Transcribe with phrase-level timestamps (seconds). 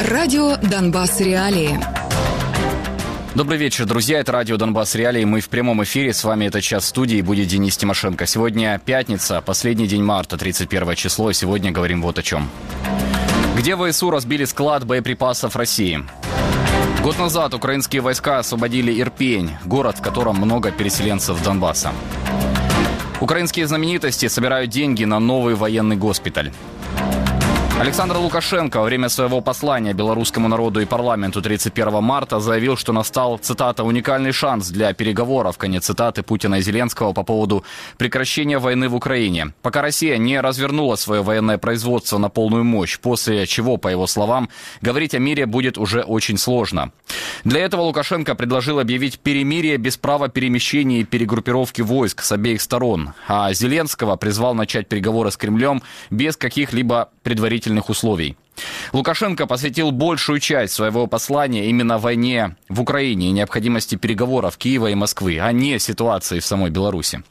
[0.00, 1.20] Радио «Донбасс.
[1.20, 1.80] Реалии».
[3.34, 4.20] Добрый вечер, друзья.
[4.20, 5.24] Это радио «Донбасс Реалии».
[5.24, 6.12] Мы в прямом эфире.
[6.12, 8.26] С вами этот час студии будет Денис Тимошенко.
[8.26, 11.30] Сегодня пятница, последний день марта, 31 число.
[11.30, 12.50] И сегодня говорим вот о чем.
[13.56, 16.04] Где ВСУ разбили склад боеприпасов России?
[17.02, 21.92] Год назад украинские войска освободили Ирпень, город, в котором много переселенцев Донбасса.
[23.20, 26.52] Украинские знаменитости собирают деньги на новый военный госпиталь.
[27.78, 33.36] Александр Лукашенко во время своего послания белорусскому народу и парламенту 31 марта заявил, что настал,
[33.36, 37.64] цитата, «уникальный шанс для переговоров», конец цитаты Путина и Зеленского по поводу
[37.98, 39.52] прекращения войны в Украине.
[39.60, 44.48] Пока Россия не развернула свое военное производство на полную мощь, после чего, по его словам,
[44.80, 46.92] говорить о мире будет уже очень сложно.
[47.44, 53.12] Для этого Лукашенко предложил объявить перемирие без права перемещения и перегруппировки войск с обеих сторон,
[53.28, 58.36] а Зеленского призвал начать переговоры с Кремлем без каких-либо предварительных условий.
[58.92, 64.94] Лукашенко посвятил большую часть своего послания именно войне в Украине и необходимости переговоров Киева и
[64.94, 67.22] Москвы, а не ситуации в самой Беларуси.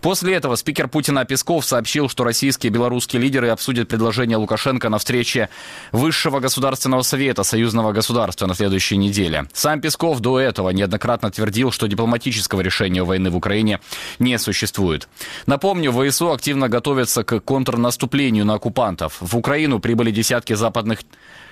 [0.00, 4.98] После этого спикер Путина Песков сообщил, что российские и белорусские лидеры обсудят предложение Лукашенко на
[4.98, 5.48] встрече
[5.92, 9.46] Высшего государственного совета союзного государства на следующей неделе.
[9.52, 13.80] Сам Песков до этого неоднократно твердил, что дипломатического решения войны в Украине
[14.18, 15.08] не существует.
[15.46, 19.16] Напомню, ВСУ активно готовятся к контрнаступлению на оккупантов.
[19.20, 21.00] В Украину прибыли десятки западных западных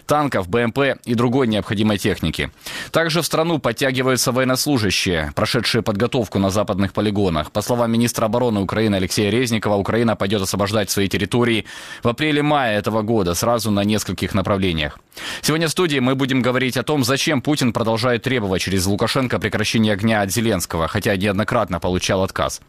[0.06, 2.50] танков, БМП и другой необходимой техники.
[2.90, 7.50] Также в страну подтягиваются военнослужащие, прошедшие подготовку на западных полигонах.
[7.50, 11.66] По словам министра обороны Украины Алексея Резникова, Украина пойдет освобождать свои территории
[12.02, 14.98] в апреле-мае этого года сразу на нескольких направлениях.
[15.42, 19.92] Сегодня в студии мы будем говорить о том, зачем Путин продолжает требовать через Лукашенко прекращения
[19.92, 22.60] огня от Зеленского, хотя неоднократно получал отказ.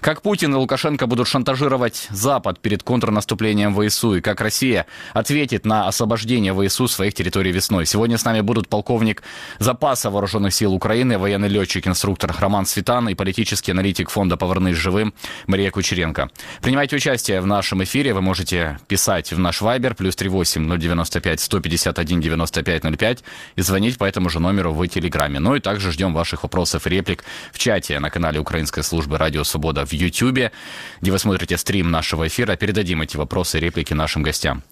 [0.00, 5.88] Как Путин и Лукашенко будут шантажировать Запад перед контрнаступлением ВСУ, и как Россия ответит на
[5.88, 7.86] освобождение ВСУ своих территорий весной.
[7.86, 9.22] Сегодня с нами будут полковник
[9.58, 15.14] запаса вооруженных сил Украины, военный летчик, инструктор Роман Светан и политический аналитик фонда «Повернись живым»
[15.46, 16.30] Мария Кучеренко.
[16.62, 18.14] Принимайте участие в нашем эфире.
[18.14, 23.24] Вы можете писать в наш вайбер плюс 38 095 151 95 05
[23.56, 25.40] и звонить по этому же номеру в Телеграме.
[25.40, 29.44] Ну и также ждем ваших вопросов и реплик в чате на канале Украинской службы «Радио
[29.44, 30.52] Свобода» в Ютьюбе,
[31.00, 32.56] где вы смотрите стрим нашего эфира.
[32.56, 34.62] Передадим эти вопросы и реплики нашим гостям.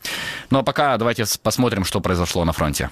[0.51, 2.91] Ну а пока давайте посмотрим, что произошло на фронте.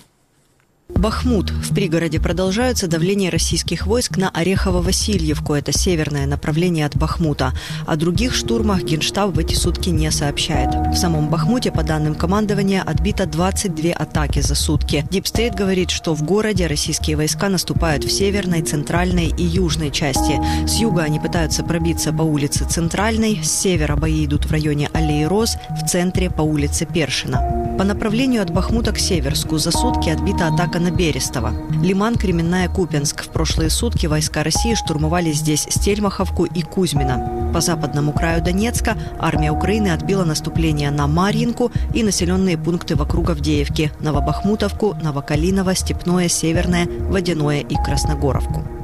[0.89, 1.51] Бахмут.
[1.51, 5.55] В пригороде продолжается давление российских войск на Орехово-Васильевку.
[5.55, 7.53] Это северное направление от Бахмута.
[7.87, 10.71] О других штурмах Генштаб в эти сутки не сообщает.
[10.93, 15.05] В самом Бахмуте, по данным командования, отбито 22 атаки за сутки.
[15.11, 20.41] DeepState говорит, что в городе российские войска наступают в северной, центральной и южной части.
[20.67, 25.25] С юга они пытаются пробиться по улице Центральной, с севера бои идут в районе Аллеи
[25.25, 27.63] Роз, в центре по улице Першина.
[27.79, 31.53] По направлению от Бахмута к Северску за сутки отбита атака на Берестово.
[31.83, 33.25] Лиман, Кременная, Купенск.
[33.25, 37.51] В прошлые сутки войска России штурмовали здесь Стельмаховку и Кузьмино.
[37.53, 43.93] По западному краю Донецка армия Украины отбила наступление на Марьинку и населенные пункты вокруг Авдеевки–
[44.01, 48.82] Новобахмутовку, Новокалиново, Степное, Северное, Водяное и Красногоровку.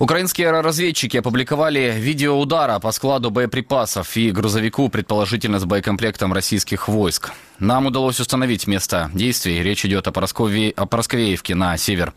[0.00, 7.30] Украинские разведчики опубликовали видео удара по складу боеприпасов и грузовику, предположительно с боекомплектом российских войск.
[7.60, 9.62] Нам удалось установить место действий.
[9.62, 10.70] Речь идет о, Пороскове...
[10.76, 12.12] о Поросковеевке на север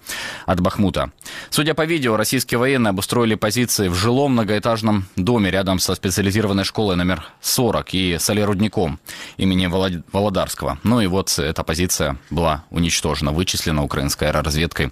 [0.47, 1.11] от Бахмута.
[1.51, 6.95] Судя по видео, российские военные обустроили позиции в жилом многоэтажном доме рядом со специализированной школой
[6.95, 8.99] номер 40 и солерудником
[9.38, 9.67] имени
[10.11, 10.79] Володарского.
[10.81, 14.91] Ну и вот эта позиция была уничтожена, вычислена украинской аэроразведкой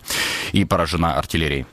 [0.51, 1.65] и поражена артиллерией.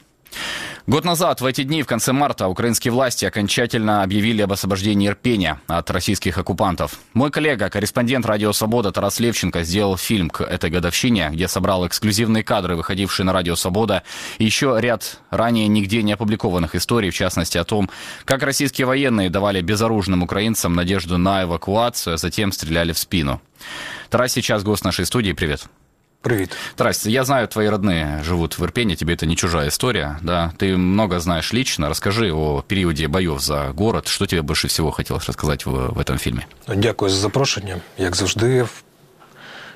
[0.88, 5.60] Год назад, в эти дни, в конце марта, украинские власти окончательно объявили об освобождении Ирпения
[5.68, 6.98] от российских оккупантов.
[7.14, 12.42] Мой коллега, корреспондент «Радио Свобода» Тарас Левченко сделал фильм к этой годовщине, где собрал эксклюзивные
[12.42, 14.02] кадры, выходившие на «Радио Свобода»,
[14.38, 17.88] и еще ряд ранее нигде не опубликованных историй, в частности о том,
[18.24, 23.40] как российские военные давали безоружным украинцам надежду на эвакуацию, а затем стреляли в спину.
[24.10, 25.32] Тарас сейчас гость нашей студии.
[25.32, 25.68] Привет.
[26.21, 26.49] Привет.
[26.75, 30.51] Тарас, я знаю, твои родные живут в Ирпене, тебе это не чужая история, да?
[30.57, 31.87] Ты много знаешь лично.
[31.87, 34.07] Расскажи о периоде боев за город.
[34.07, 36.45] Что тебе больше всего хотелось рассказать в, в этом фильме?
[36.67, 37.77] Дякую за запрошення.
[37.97, 38.65] Як завжди,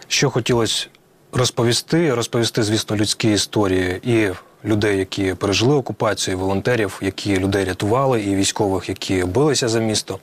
[0.08, 0.88] що хотілося
[1.32, 4.30] розповісти, розповісти, звісно, людські історії і
[4.68, 10.20] людей, які пережили окупацію, і волонтерів, які людей рятували, і військових, які билися за місто.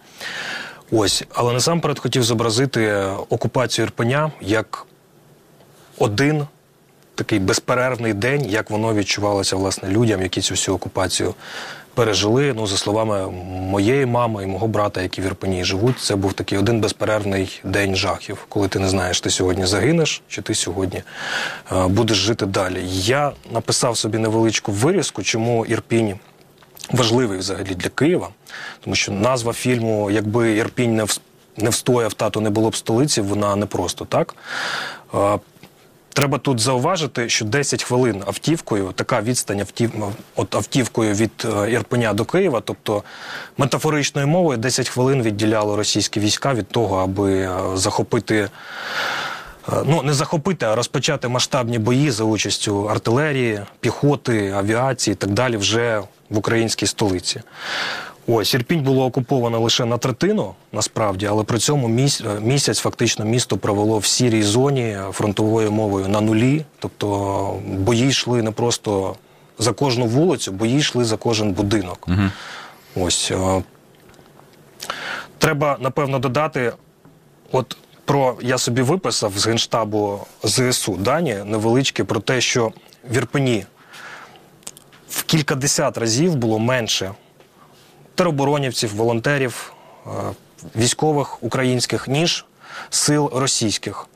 [0.90, 2.92] Ось, але насамперед хотів зобразити
[3.28, 4.86] окупацію Ірпеня як
[5.99, 6.47] один
[7.15, 11.33] такий безперервний день, як воно відчувалося власне людям, які цю всю окупацію
[11.93, 12.53] пережили.
[12.53, 16.57] Ну, за словами моєї мами і мого брата, які в Ірпені живуть, це був такий
[16.57, 21.01] один безперервний день жахів, коли ти не знаєш, ти сьогодні загинеш, чи ти сьогодні
[21.71, 22.81] е, будеш жити далі.
[22.87, 26.19] Я написав собі невеличку вирізку, чому Ірпінь
[26.91, 28.29] важливий взагалі для Києва,
[28.83, 31.07] тому що назва фільму, якби Ірпінь
[31.57, 34.35] не встояв, тато не було б столиці, вона не просто так.
[36.13, 39.91] Треба тут зауважити, що 10 хвилин автівкою, така відстань автів,
[40.35, 43.03] от автівкою від е, Ірпеня до Києва, тобто
[43.57, 48.35] метафоричною мовою 10 хвилин відділяло російські війська від того, аби е, захопити.
[48.35, 48.49] Е,
[49.85, 55.57] ну, не захопити, а розпочати масштабні бої за участю артилерії, піхоти, авіації і так далі
[55.57, 57.41] вже в українській столиці.
[58.27, 63.57] Ось Ірпінь було окуповано лише на третину, насправді, але при цьому е, місяць фактично місто
[63.57, 66.65] провело в сірій зоні фронтовою мовою на нулі.
[66.79, 69.15] Тобто бої йшли не просто
[69.59, 72.07] за кожну вулицю, бої йшли за кожен будинок.
[72.07, 73.05] Угу.
[73.05, 73.63] Ось е,
[75.37, 76.73] треба напевно додати,
[77.51, 82.71] от про я собі виписав з генштабу ЗСУ дані невеличкі про те, що
[83.09, 83.65] в Ірпені
[85.09, 87.11] в кількадесят разів було менше
[88.15, 89.73] тероборонівців, волонтерів,
[90.07, 90.09] е,
[90.75, 92.45] військових українських, ніж
[92.89, 94.07] сил російських.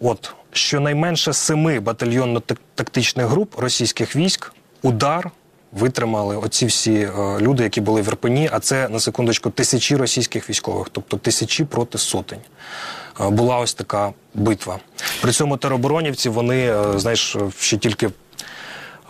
[0.00, 5.30] От щонайменше семи батальйонно-тактичних груп російських військ удар
[5.72, 10.50] витримали оці всі е, люди, які були в Ірпені, а це на секундочку тисячі російських
[10.50, 12.40] військових, тобто тисячі проти сотень.
[13.20, 14.78] Е, була ось така битва.
[15.22, 18.10] При цьому тероборонівці вони, знаєш, ще тільки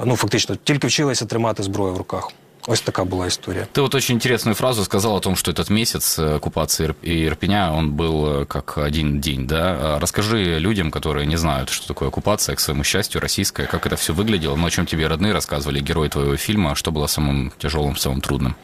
[0.05, 2.33] ну фактично тільки вчилися тримати зброю в руках.
[2.67, 3.67] Ось така была история.
[3.73, 7.93] Ты вот очень интересную фразу сказал о том, что этот месяц э, оккупации Ирпеня, он
[7.93, 9.79] был э, как один день, да?
[9.81, 13.97] А расскажи людям, которые не знают, что такое оккупация, к своему счастью, российская, как это
[13.97, 17.97] все выглядело, ну, о чем тебе родные рассказывали, герои твоего фильма, что было самым тяжелым,
[17.97, 18.55] самым трудным?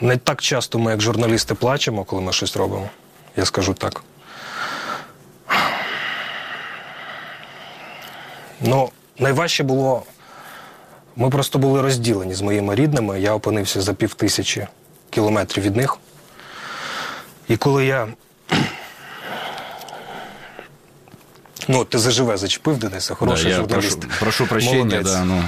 [0.00, 2.90] Не так часто ми, як журналісти, плачемо, коли ми щось робимо.
[3.36, 4.02] Я скажу так.
[8.60, 10.02] Ну, найважче було
[11.18, 13.20] ми просто були розділені з моїми рідними.
[13.20, 14.66] Я опинився за пів тисячі
[15.10, 15.96] кілометрів від них.
[17.48, 18.08] І коли я.
[21.70, 24.00] Ну, ти заживе зачепив Дениса, хороший да, я журналіст.
[24.00, 25.44] Прошу, прошу прощення, да, ну.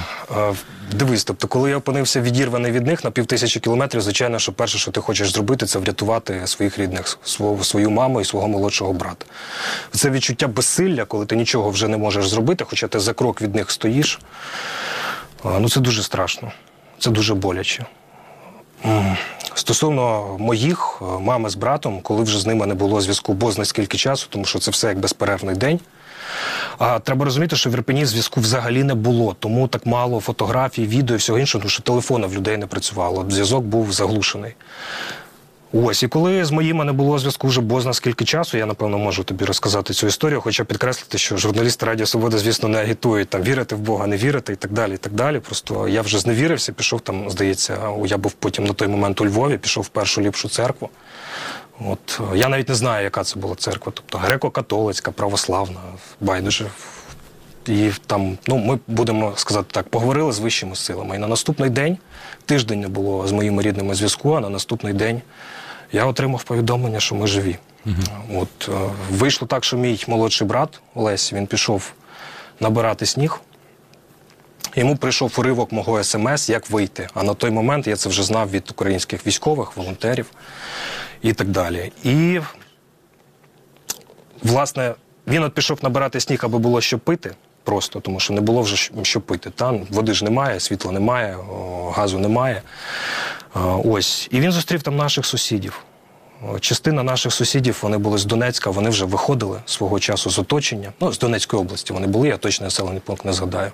[0.91, 4.77] Дивись, тобто, коли я опинився відірваний від них на пів тисячі кілометрів, звичайно, що перше,
[4.77, 7.19] що ти хочеш зробити, це врятувати своїх рідних,
[7.61, 9.25] свою маму і свого молодшого брата.
[9.91, 13.55] Це відчуття безсилля, коли ти нічого вже не можеш зробити, хоча ти за крок від
[13.55, 14.19] них стоїш.
[15.43, 16.51] Ну це дуже страшно,
[16.99, 17.85] це дуже боляче.
[19.53, 23.65] Стосовно моїх, е, мами з братом, коли вже з ними не було зв'язку, бо зна
[23.65, 25.79] скільки часу, тому що це все як безперервний день.
[26.77, 31.15] А треба розуміти, що в Ірпені зв'язку взагалі не було, тому так мало фотографій, відео
[31.15, 33.25] і всього іншого, тому що телефона в людей не працювало.
[33.29, 34.55] Зв'язок був заглушений.
[35.73, 39.23] Ось, і коли з моїми не було зв'язку вже бозна скільки часу, я напевно можу
[39.23, 43.75] тобі розказати цю історію, хоча підкреслити, що журналісти Радіо Свобода, звісно, не агітують там вірити
[43.75, 44.93] в Бога, не вірити і так далі.
[44.93, 45.39] і так далі.
[45.39, 49.57] Просто я вже зневірився, пішов там, здається, я був потім на той момент у Львові,
[49.57, 50.89] пішов в першу ліпшу церкву.
[51.79, 55.79] От я навіть не знаю, яка це була церква, тобто греко-католицька, православна,
[56.19, 56.65] байдуже.
[57.67, 61.15] І там, ну, ми будемо сказати так, поговорили з вищими силами.
[61.15, 61.97] І на наступний день
[62.45, 65.21] тиждень не було з моїми рідними зв'язку, а на наступний день
[65.91, 67.57] я отримав повідомлення, що ми живі.
[67.85, 67.95] Угу.
[68.41, 71.93] От е, Вийшло так, що мій молодший брат Олесь він пішов
[72.59, 73.41] набирати сніг.
[74.75, 77.07] Йому прийшов уривок мого смс, як вийти.
[77.13, 80.25] А на той момент я це вже знав від українських військових, волонтерів
[81.21, 81.91] і так далі.
[82.03, 82.39] І,
[84.43, 84.93] власне,
[85.27, 87.35] він от пішов набирати сніг, аби було що пити.
[87.63, 89.49] Просто тому, що не було вже що пити.
[89.49, 91.37] Там води ж немає, світла немає,
[91.91, 92.61] газу немає.
[93.83, 94.27] Ось.
[94.31, 95.83] І він зустрів там наших сусідів.
[96.59, 100.91] Частина наших сусідів вони були з Донецька, вони вже виходили свого часу з оточення.
[101.01, 103.71] Ну, з Донецької області вони були, я точно населений пункт не згадаю.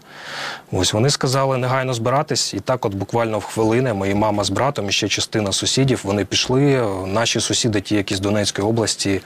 [0.72, 4.90] Ось вони сказали негайно збиратись, і так, от буквально в хвилини, мої мама з братом
[4.90, 6.88] і ще частина сусідів вони пішли.
[7.06, 9.22] Наші сусіди, ті, які з Донецької області,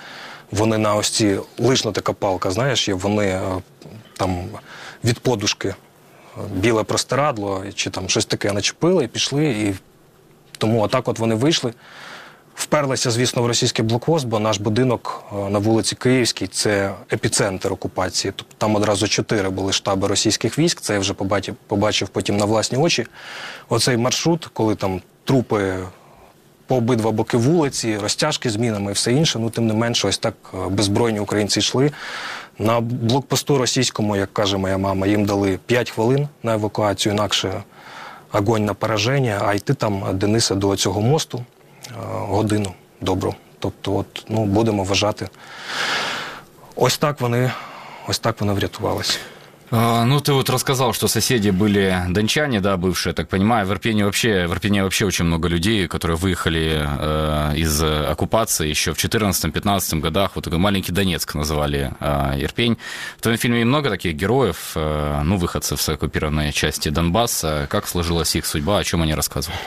[0.52, 3.42] вони на ось ці лишна така палка, знаєш, вони е,
[4.18, 4.46] там
[5.04, 5.76] від подушки е,
[6.56, 9.46] біле простирадло чи там щось таке начепили і пішли.
[9.46, 9.74] І
[10.62, 11.74] тому отак от вони вийшли.
[12.56, 18.34] Вперлися, звісно, в російський блокпост, бо наш будинок е, на вулиці Київській це епіцентр окупації.
[18.36, 20.82] Тобто там одразу чотири були штаби російських військ.
[20.82, 23.06] Це я вже побачив, побачив потім на власні очі.
[23.70, 25.78] Оцей маршрут, коли там трупи
[26.68, 29.40] по обидва боки вулиці, розтяжки з мінами і все інше.
[29.40, 31.92] Ну тим не менше, ось так е, беззбройні українці йшли.
[32.60, 37.64] На блокпосту російському, як каже моя мама, їм дали 5 хвилин на евакуацію, інакше
[38.34, 41.46] огонь на пораження, а йти там Дениса до цього мосту
[41.88, 43.36] е, годину добру.
[43.60, 45.30] Тобто, от, ну, будемо вважати.
[46.76, 47.52] Ось так вони,
[48.08, 49.20] ось так вони врятувалися.
[49.74, 53.66] А, Ну, ты вот рассказал, что соседи были дончане, да, бывшие, так понимаю.
[53.66, 58.94] В Ирпене вообще, в Ирпене вообще очень много людей, которые выехали э, из оккупации еще
[58.94, 60.32] в 14-15 годах.
[60.36, 62.78] Вот такой маленький Донецк называли э, Ирпень.
[63.18, 67.68] В твоем фильме много таких героев, э, ну, выходцев с оккупированной части Донбасса.
[67.70, 69.58] Как сложилась их судьба, о чем они рассказывали?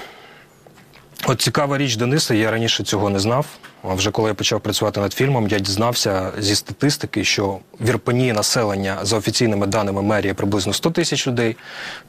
[1.27, 3.47] От цікава річ Дениса, я раніше цього не знав.
[3.83, 8.33] А вже коли я почав працювати над фільмом, я дізнався зі статистики, що в Ірпені
[8.33, 11.57] населення за офіційними даними мерії приблизно 100 тисяч людей,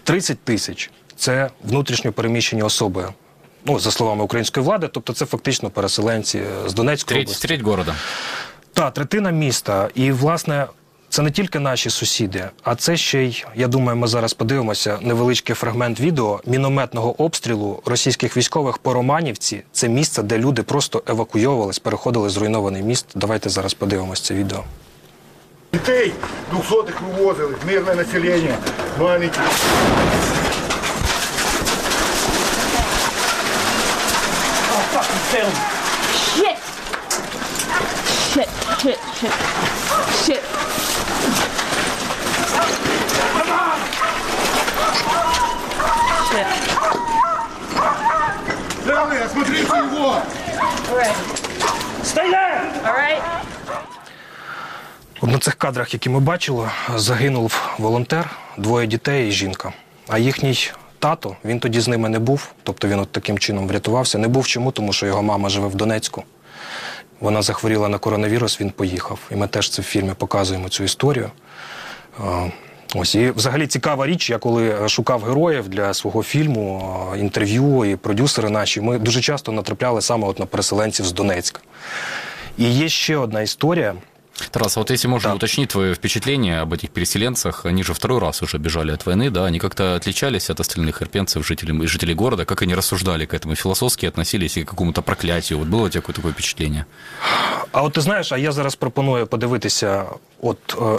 [0.03, 3.07] 30 тисяч це внутрішньо переміщені особи.
[3.65, 7.47] Ну, за словами української влади, тобто це фактично переселенці з Донецької області.
[7.47, 7.95] треть города.
[8.73, 9.89] Та третина міста.
[9.95, 10.65] І, власне,
[11.15, 15.55] це не тільки наші сусіди, а це ще й, я думаю, ми зараз подивимося невеличкий
[15.55, 19.63] фрагмент відео мінометного обстрілу російських військових по Романівці.
[19.71, 23.05] Це місце, де люди просто евакуйовувались, переходили зруйнований міст.
[23.15, 24.63] Давайте зараз подивимося це відео.
[25.73, 26.13] Дітей
[26.51, 28.57] двохсотих вивозили, мирне населення,
[28.99, 29.39] маленькі.
[36.35, 36.57] Shit!
[38.33, 38.49] Shit,
[38.81, 39.31] shit, shit,
[40.25, 40.65] shit.
[46.29, 46.75] Shit.
[48.95, 50.21] Леонид, смотрите його!
[52.15, 53.21] All?
[55.21, 59.73] От на цих кадрах, які ми бачили, загинув волонтер, двоє дітей і жінка.
[60.07, 64.17] А їхній тато, він тоді з ними не був, тобто він от таким чином врятувався.
[64.17, 66.23] Не був чому, тому що його мама живе в Донецьку.
[67.19, 69.19] Вона захворіла на коронавірус, він поїхав.
[69.31, 71.31] І ми теж це в фільмі показуємо цю історію.
[72.94, 74.30] Е, Ось і взагалі цікава річ.
[74.30, 79.52] Я коли шукав героїв для свого фільму, е, інтерв'ю і продюсери наші, ми дуже часто
[79.52, 81.60] натрапляли саме от на переселенців з Донецька.
[82.58, 83.94] І є ще одна історія.
[84.50, 85.34] Тарас, а вот если можно Да.
[85.36, 89.44] уточнить твое впечатление об этих переселенцах, они же второй раз уже бежали от войны, да,
[89.44, 94.06] они как-то отличались от остальных ирпенцев, жителей, жителей города, как они рассуждали к этому, философски
[94.06, 96.84] относились и к какому-то проклятию, вот было у тебя какое-то такое впечатление?
[97.72, 100.04] А от ти знаєш, а я зараз пропоную подивитися
[100.42, 100.98] от е,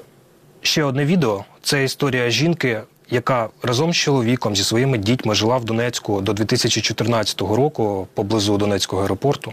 [0.66, 1.44] ще одне відео.
[1.62, 2.80] Це історія жінки,
[3.10, 9.02] яка разом з чоловіком зі своїми дітьми жила в Донецьку до 2014 року поблизу Донецького
[9.02, 9.52] аеропорту.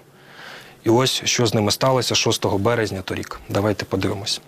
[0.83, 3.39] І ось що з ними сталося 6 березня торік.
[3.49, 4.41] Давайте подивимось.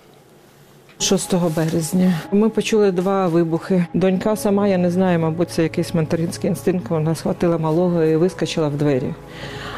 [0.99, 2.13] 6 березня.
[2.31, 3.85] Ми почули два вибухи.
[3.93, 6.89] Донька сама, я не знаю, мабуть, це якийсь материнський інстинкт.
[6.89, 9.13] Вона схватила малого і вискочила в двері.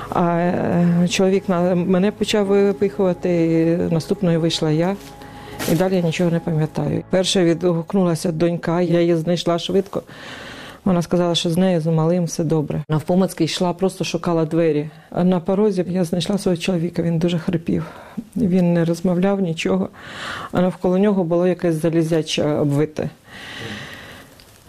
[0.09, 1.43] А е, чоловік
[1.75, 4.95] мене почав випихувати, і наступною вийшла я.
[5.71, 7.03] І далі я нічого не пам'ятаю.
[7.09, 10.03] Перше відгукнулася донька, я її знайшла швидко.
[10.85, 12.83] Вона сказала, що з нею з малим все добре.
[12.89, 14.89] Навпомацьки йшла, просто шукала двері.
[15.09, 17.01] А на порозі я знайшла свого чоловіка.
[17.01, 17.85] Він дуже хрипів.
[18.35, 19.89] Він не розмовляв нічого,
[20.51, 23.09] а навколо нього було якесь залізяче обвите.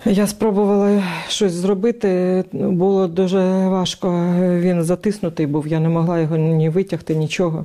[0.04, 4.35] Я спробувала щось зробити, було дуже важко.
[4.38, 7.64] Він затиснутий був, я не могла його ні витягти, нічого.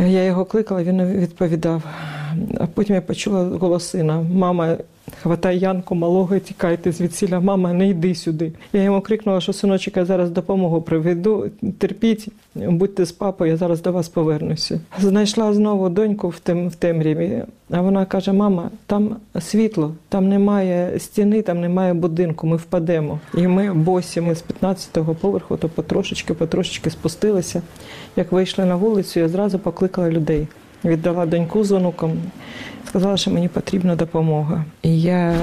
[0.00, 1.82] Я його кликала, він не відповідав.
[2.59, 4.25] А потім я почула голос сина.
[4.33, 4.77] Мама,
[5.21, 7.39] хватай Янку малого тікайте звідсіля.
[7.39, 8.51] Мама, не йди сюди.
[8.73, 11.45] Я йому крикнула, що синочок, я зараз допомогу приведу.
[11.77, 14.79] Терпіть, будьте з папою, я зараз до вас повернуся.
[14.99, 17.43] Знайшла знову доньку в, тем, в темряві.
[17.71, 23.19] А вона каже: Мама, там світло, там немає стіни, там немає будинку, ми впадемо.
[23.37, 27.61] І ми босі, ми з 15-го поверху, то потрошечки, потрошечки спустилися.
[28.15, 30.47] Як вийшли на вулицю, я зразу покликала людей.
[30.85, 32.13] Віддала доньку з онуком,
[32.87, 34.65] сказала, що мені потрібна допомога.
[34.83, 35.35] І я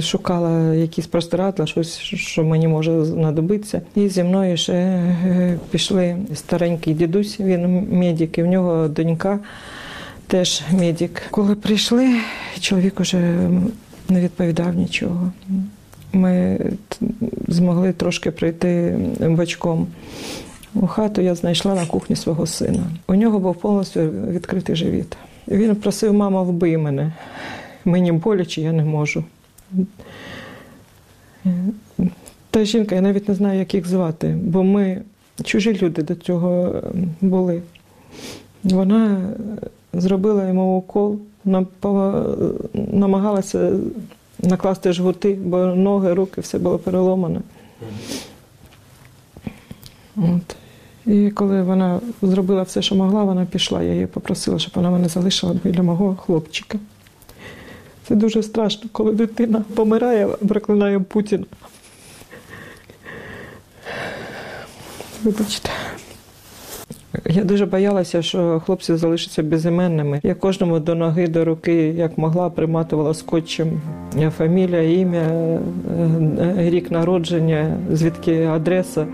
[0.00, 3.80] шукала якісь простирадла, щось, що мені може знадобитися.
[3.94, 9.38] І зі мною ще е, пішли старенький дідусь, він медик, і в нього донька
[10.26, 11.22] теж медик.
[11.30, 12.16] Коли прийшли,
[12.60, 13.48] чоловік уже
[14.08, 15.32] не відповідав нічого.
[16.12, 16.60] Ми
[17.48, 19.86] змогли трошки прийти бочком.
[20.74, 22.82] У хату я знайшла на кухні свого сина.
[23.06, 25.16] У нього був повністю відкритий живіт.
[25.48, 27.12] Він просив, мама, вбий мене.
[27.84, 29.24] Мені боляче, я не можу.
[32.50, 35.02] Та жінка, я навіть не знаю, як їх звати, бо ми
[35.44, 36.82] чужі люди до цього е,
[37.20, 37.62] були.
[38.64, 39.20] Вона
[39.92, 41.66] зробила йому укол, нам-
[42.74, 43.72] намагалася
[44.42, 47.40] накласти жгути, бо ноги, руки, все було переломане.
[50.16, 50.56] От.
[51.08, 53.82] І коли вона зробила все, що могла, вона пішла.
[53.82, 56.78] Я її попросила, щоб вона мене залишила біля мого хлопчика.
[58.08, 61.44] Це дуже страшно, коли дитина помирає, проклинає Путіна.
[65.24, 65.70] Вибачте.
[67.24, 70.20] Я дуже боялася, що хлопці залишаться безіменними.
[70.22, 73.80] Я кожному до ноги, до руки, як могла, приматувала скотчем
[74.36, 75.60] фамілія, ім'я, е,
[76.58, 79.06] е, рік народження, звідки адреса.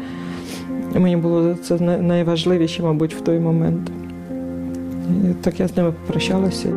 [0.95, 3.91] Мені було це найважливіше, мабуть, в той момент.
[5.25, 6.69] І так я з ними попрощалася.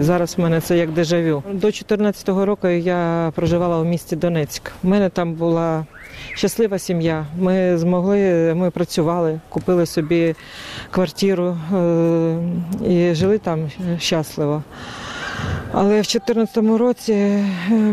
[0.00, 1.42] Зараз в мене це як дежавю.
[1.46, 4.72] До 2014 року я проживала у місті Донецьк.
[4.82, 5.86] У мене там була
[6.34, 7.26] щаслива сім'я.
[7.38, 10.34] Ми змогли, ми працювали, купили собі
[10.90, 12.38] квартиру е,
[12.88, 14.62] і жили там щасливо.
[15.72, 17.44] Але в 2014 році, е,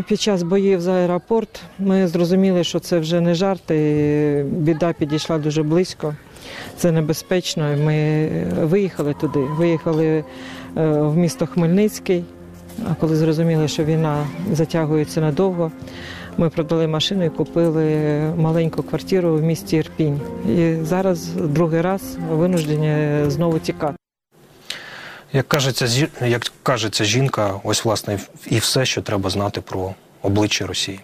[0.08, 5.38] під час боїв за аеропорт, ми зрозуміли, що це вже не жарт, і біда підійшла
[5.38, 6.14] дуже близько.
[6.76, 7.76] Це небезпечно.
[7.84, 8.28] Ми
[8.62, 10.24] виїхали туди, виїхали е,
[10.92, 12.24] в місто Хмельницький.
[12.90, 15.72] А коли зрозуміли, що війна затягується надовго,
[16.36, 17.84] ми продали машину і купили
[18.36, 20.20] маленьку квартиру в місті Ірпінь.
[20.48, 24.07] І зараз другий раз винуждені знову тікати.
[25.33, 30.67] Як кажеться, зі- як кажеться жінка, ось власне і все, що треба знати про обличчя
[30.67, 30.99] Росії.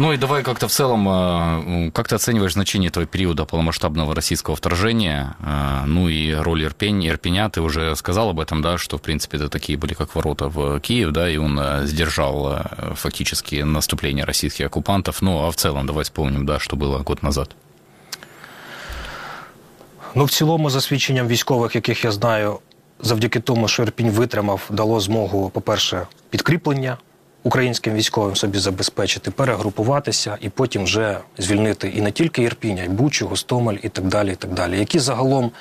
[0.00, 4.54] Ну и давай как-то в целом, э, как ты оцениваешь значение этого периода полномасштабного российского
[4.54, 9.00] вторжения, э, ну и роль Ирпень, Ирпеня, ты уже сказал об этом, да, что в
[9.00, 13.56] принципе это такие были как ворота в Киев, да, и он э, сдержал э, фактически
[13.64, 17.56] наступление российских оккупантов, ну а в целом давай вспомним, да, что было год назад.
[20.15, 22.59] Ну, в цілому, за свідченням військових, яких я знаю,
[23.01, 26.97] завдяки тому, що Ірпінь витримав, дало змогу, по-перше, підкріплення
[27.43, 32.89] українським військовим собі забезпечити, перегрупуватися і потім вже звільнити і не тільки Ірпінь, а й
[32.89, 34.31] Бучу, Гостомель і так далі.
[34.31, 34.79] і так далі.
[34.79, 35.51] Які загалом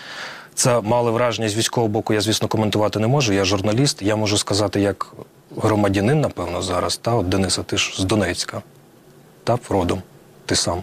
[0.54, 3.32] це мали враження з військового боку, я, звісно, коментувати не можу.
[3.32, 5.14] Я журналіст, я можу сказати, як
[5.56, 8.62] громадянин, напевно, зараз, та от Дениса, ти ж з Донецька,
[9.44, 10.03] та родом,
[10.46, 10.83] ти сам.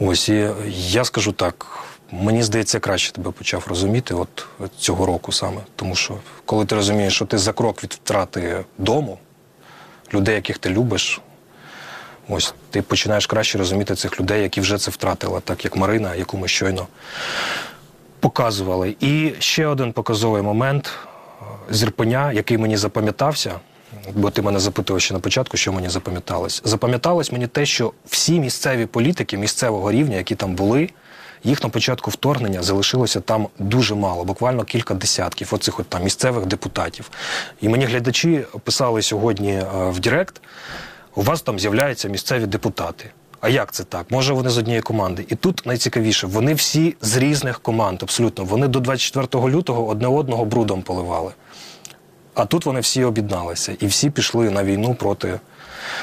[0.00, 0.50] Ось і
[0.90, 1.83] я скажу так.
[2.12, 4.46] Мені здається, краще тебе почав розуміти от
[4.78, 5.60] цього року саме.
[5.76, 6.14] Тому що
[6.44, 9.18] коли ти розумієш, що ти за крок від втрати дому,
[10.14, 11.20] людей, яких ти любиш,
[12.28, 16.38] ось ти починаєш краще розуміти цих людей, які вже це втратили, так як Марина, яку
[16.38, 16.86] ми щойно
[18.20, 18.96] показували.
[19.00, 23.60] І ще один показовий момент е, з Ірпеня, який мені запам'ятався.
[24.14, 26.62] Бо ти мене запитував ще на початку, що мені запам'яталось.
[26.64, 30.90] Запам'яталось мені те, що всі місцеві політики місцевого рівня, які там були,
[31.44, 36.46] їх на початку вторгнення залишилося там дуже мало, буквально кілька десятків оцих от там місцевих
[36.46, 37.10] депутатів.
[37.60, 40.40] І мені глядачі писали сьогодні е, в Директ,
[41.14, 43.10] у вас там з'являються місцеві депутати.
[43.40, 44.10] А як це так?
[44.10, 45.26] Може вони з однієї команди?
[45.28, 48.44] І тут найцікавіше, вони всі з різних команд, абсолютно.
[48.44, 51.32] Вони до 24 лютого одне одного брудом поливали.
[52.34, 55.40] А тут вони всі об'єдналися і всі пішли на війну проти,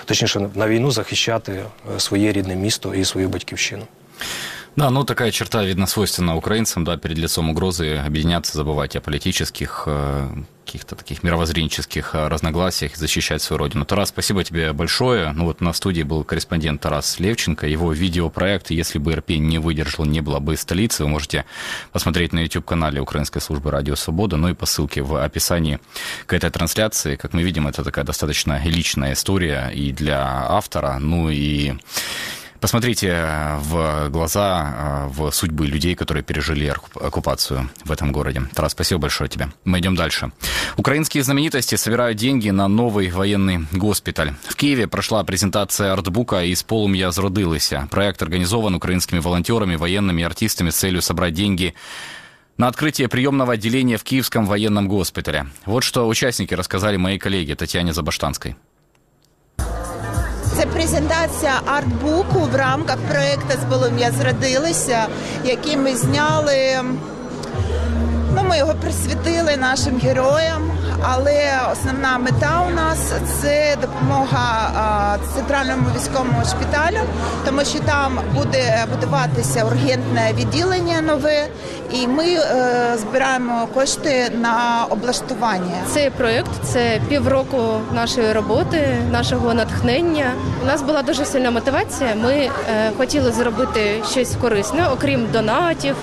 [0.05, 3.83] точніше, на війну захищати е, своє рідне місто і свою батьківщину.
[4.77, 9.83] Да, ну такая черта, видно, свойственна украинцам, да, перед лицом угрозы объединяться, забывать о политических,
[9.85, 10.29] э,
[10.65, 13.83] каких-то таких мировоззренческих э, разногласиях защищать свою родину.
[13.83, 15.33] Тарас, спасибо тебе большое.
[15.33, 17.67] Ну вот на студии был корреспондент Тарас Левченко.
[17.67, 21.43] Его видеопроект «Если бы Ирпень не выдержал, не было бы столицы» вы можете
[21.91, 25.81] посмотреть на YouTube-канале Украинской службы «Радио Свобода», ну и по ссылке в описании
[26.27, 27.17] к этой трансляции.
[27.17, 31.73] Как мы видим, это такая достаточно личная история и для автора, ну и
[32.61, 33.25] Посмотрите
[33.61, 38.43] в глаза, в судьбы людей, которые пережили оккупацию в этом городе.
[38.53, 39.49] Тарас, спасибо большое тебе.
[39.65, 40.31] Мы идем дальше.
[40.77, 44.35] Украинские знаменитости собирают деньги на новый военный госпиталь.
[44.47, 47.87] В Киеве прошла презентация артбука «Из полум'я зродилися».
[47.89, 51.73] Проект организован украинскими волонтерами, военными и артистами с целью собрать деньги
[52.57, 55.47] на открытие приемного отделения в Киевском военном госпитале.
[55.65, 58.55] Вот что участники рассказали моей коллеге Татьяне Забаштанской.
[60.61, 65.07] Це презентація артбуку в рамках проєкту з полум'я зродилися,
[65.45, 66.55] який ми зняли.
[68.35, 74.71] Ну, ми його присвятили нашим героям, але основна мета у нас це допомога
[75.35, 76.99] центральному військовому шпиталю,
[77.45, 81.47] тому що там буде будуватися ургентне відділення нове,
[81.91, 85.75] і ми е, збираємо кошти на облаштування.
[85.93, 87.57] Цей проєкт це півроку
[87.93, 90.31] нашої роботи, нашого натхнення.
[90.63, 92.09] У нас була дуже сильна мотивація.
[92.23, 92.49] Ми е,
[92.97, 95.95] хотіли зробити щось корисне, окрім донатів,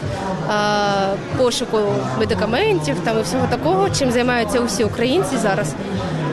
[1.37, 1.79] пошуку
[2.19, 5.75] медикаментів там і всього такого, чим займаються усі українці зараз.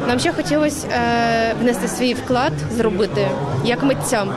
[0.08, 3.28] Нам ще хотілося е, внести свій вклад, зробити
[3.66, 4.34] як митцям.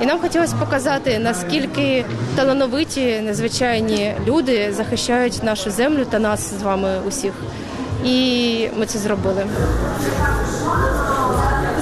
[0.00, 2.04] І нам хотілося показати, наскільки
[2.36, 7.32] талановиті, незвичайні люди захищають нашу землю та нас з вами усіх.
[8.04, 9.46] І ми це зробили.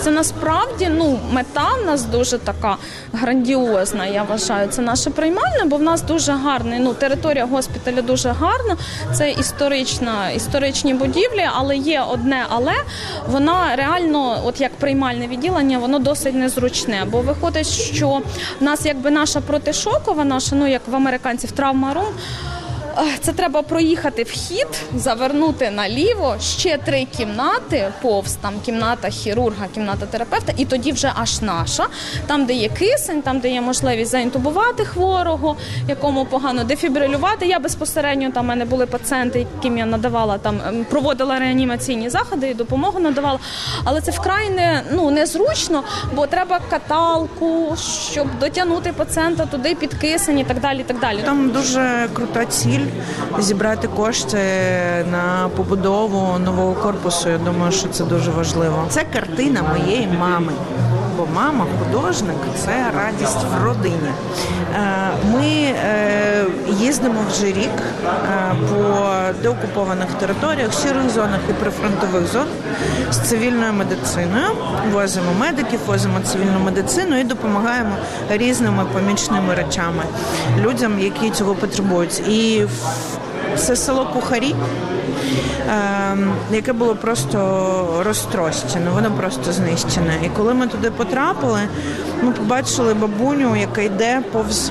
[0.01, 2.77] Це насправді ну мета в нас дуже така
[3.13, 4.07] грандіозна.
[4.07, 6.79] Я вважаю, це наше приймальне, бо в нас дуже гарний.
[6.79, 8.77] Ну територія госпіталя дуже гарна.
[9.15, 12.73] Це історична, історичні будівлі, але є одне, але
[13.29, 17.07] вона реально, от як приймальне відділення, воно досить незручне.
[17.11, 18.09] Бо виходить, що
[18.61, 22.07] в нас якби наша протишокова, наша, ну як в американців, травма-рум,
[23.21, 30.53] це треба проїхати вхід, завернути наліво, ще три кімнати, повз там кімната хірурга, кімната терапевта,
[30.57, 31.87] і тоді вже аж наша,
[32.27, 35.57] там, де є кисень, там, де є можливість заінтубувати хворого,
[35.89, 37.47] якому погано дефібрилювати.
[37.47, 42.51] Я безпосередньо там в мене були пацієнти, яким я надавала там, ем, проводила реанімаційні заходи
[42.51, 43.39] і допомогу надавала.
[43.85, 47.77] Але це вкрай не ну незручно, бо треба каталку,
[48.13, 50.81] щоб дотягнути пацієнта туди під кисень і так далі.
[50.81, 51.19] І так далі.
[51.25, 52.86] Там дуже крута ціль
[53.40, 54.38] зібрати кошти
[55.12, 57.30] на побудову нового корпусу.
[57.30, 58.86] Я думаю, що це дуже важливо.
[58.90, 60.52] Це картина моєї мами.
[61.17, 64.11] Бо мама художник це радість в родині.
[64.75, 69.09] Е, ми е, їздимо вже рік е, по
[69.43, 72.47] деокупованих територіях, сірих зонах і прифронтових зон
[73.11, 74.47] з цивільною медициною.
[74.93, 77.97] Возимо медиків, возимо цивільну медицину і допомагаємо
[78.31, 80.03] різними помічними речами
[80.61, 82.29] людям, які цього потребують.
[82.29, 82.67] І
[83.57, 84.55] це село Кухарі,
[86.53, 90.19] яке було просто розтрощене, воно просто знищене.
[90.25, 91.61] І коли ми туди потрапили,
[92.23, 94.71] ми побачили бабуню, яка йде повз.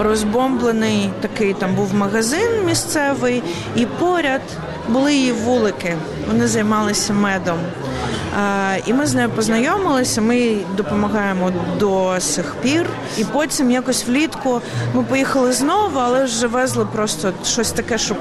[0.00, 3.42] Розбомблений такий там був магазин місцевий,
[3.76, 4.40] і поряд
[4.88, 5.96] були її вулики.
[6.28, 7.58] Вони займалися медом.
[8.86, 10.20] І ми з нею познайомилися.
[10.20, 12.86] Ми допомагаємо до сих пір.
[13.18, 14.60] І потім якось влітку
[14.94, 18.16] ми поїхали знову, але вже везли просто щось таке, щоб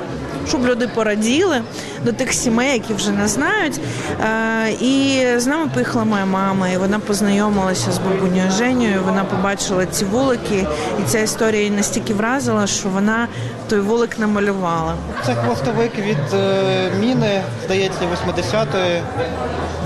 [0.50, 1.62] щоб люди пораділи
[2.06, 3.82] до тих сімей, які вже не знають.
[4.82, 9.02] І з нами поїхала моя мама, і вона познайомилася з бабунею Женєю.
[9.06, 10.68] Вона побачила ці вулики,
[11.00, 13.28] і ця історія її настільки вразила, що вона
[13.70, 14.94] той вулик намалювала.
[15.26, 19.02] Це хвостовик від е, міни, здається, 80-ї.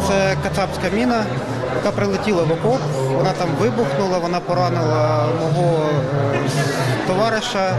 [0.07, 1.23] Це кацапська міна,
[1.75, 2.79] яка прилетіла в окоп.
[3.17, 5.79] Вона там вибухнула, вона поранила мого
[6.35, 6.49] е,
[7.07, 7.75] товариша.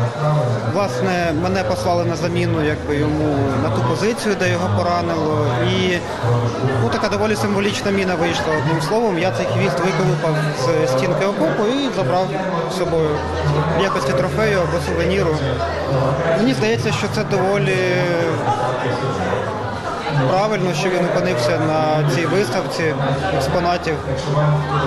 [0.74, 5.46] Власне, мене послали на заміну якби йому на ту позицію, де його поранило.
[5.70, 5.98] І
[6.82, 9.18] ну, така доволі символічна міна вийшла одним словом.
[9.18, 12.26] Я цей хвіст виколупав з стінки окопу і забрав
[12.72, 13.08] з собою
[13.78, 15.36] в якості трофею або сувеніру.
[16.38, 17.76] Мені здається, що це доволі
[20.28, 22.94] правильно, що він опинився на цій виставці
[23.36, 23.94] експонатів.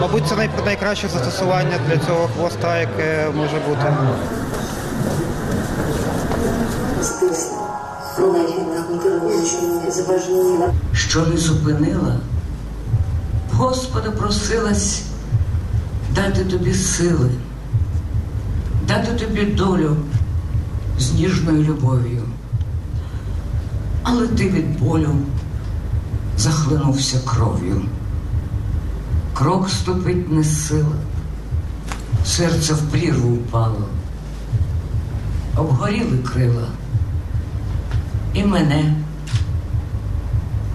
[0.01, 3.93] Мабуть, це найкраще застосування для цього хвоста, яке може бути.
[10.93, 12.15] Що не зупинила,
[13.51, 15.01] Господа просилась
[16.15, 17.29] дати тобі сили,
[18.87, 19.97] дати тобі долю
[20.99, 22.23] з ніжною любов'ю
[24.06, 25.16] але ти від болю
[26.36, 27.82] захлинувся кров'ю.
[29.34, 30.96] Крок ступить не сила,
[32.24, 33.88] серце в прірву впало,
[35.56, 36.68] обгоріли крила,
[38.34, 38.94] і мене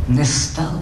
[0.07, 0.81] не стало.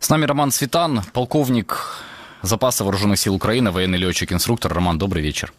[0.00, 2.02] С нами Роман Светан, полковник
[2.42, 4.72] запаса вооруженных сил Украины, военный летчик-инструктор.
[4.72, 5.52] Роман, добрый вечер.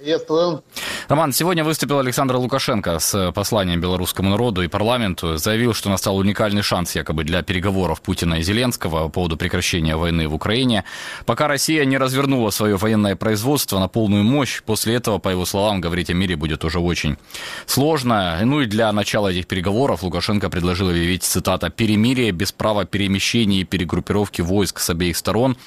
[0.00, 0.64] Приветствую.
[1.08, 5.36] Роман, сегодня выступил Александр Лукашенко с посланием белорусскому народу и парламенту.
[5.36, 10.26] Заявил, что настал уникальный шанс якобы для переговоров Путина и Зеленского по поводу прекращения войны
[10.26, 10.84] в Украине.
[11.26, 15.82] Пока Россия не развернула свое военное производство на полную мощь, после этого, по его словам,
[15.82, 17.18] говорить о мире будет уже очень
[17.66, 18.38] сложно.
[18.42, 23.64] Ну и для начала этих переговоров Лукашенко предложил объявить, цитата, «перемирие без права перемещения и
[23.64, 25.58] перегруппировки войск с обеих сторон».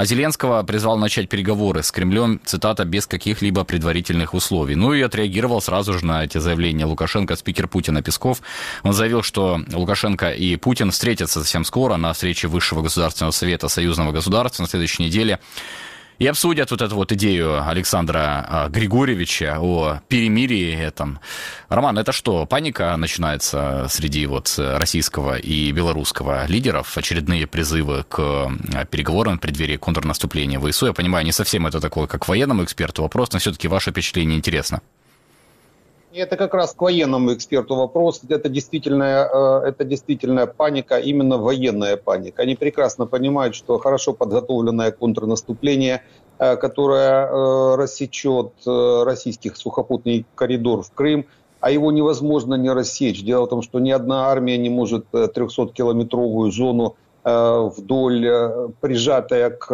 [0.00, 4.74] А Зеленского призвал начать переговоры с Кремлем, цитата, без каких-либо предварительных условий.
[4.74, 8.40] Ну и отреагировал сразу же на эти заявления Лукашенко, спикер Путина Песков.
[8.82, 14.12] Он заявил, что Лукашенко и Путин встретятся совсем скоро на встрече Высшего государственного совета союзного
[14.12, 15.38] государства на следующей неделе
[16.20, 21.18] и обсудят вот эту вот идею Александра а, Григорьевича о перемирии этом.
[21.70, 26.96] Роман, это что, паника начинается среди вот российского и белорусского лидеров?
[26.96, 30.86] Очередные призывы к а, переговорам в преддверии контрнаступления ВСУ?
[30.86, 34.82] Я понимаю, не совсем это такое, как военному эксперту вопрос, но все-таки ваше впечатление интересно.
[36.12, 38.20] Это как раз к военному эксперту вопрос.
[38.28, 39.28] Это действительно,
[39.64, 42.42] э, это действительно паника, именно военная паника.
[42.42, 46.02] Они прекрасно понимают, что хорошо подготовленное контрнаступление,
[46.40, 51.26] э, которое э, рассечет российский сухопутный коридор в Крым,
[51.60, 53.22] а его невозможно не рассечь.
[53.22, 59.68] Дело в том, что ни одна армия не может 300-километровую зону вдоль, прижатая к,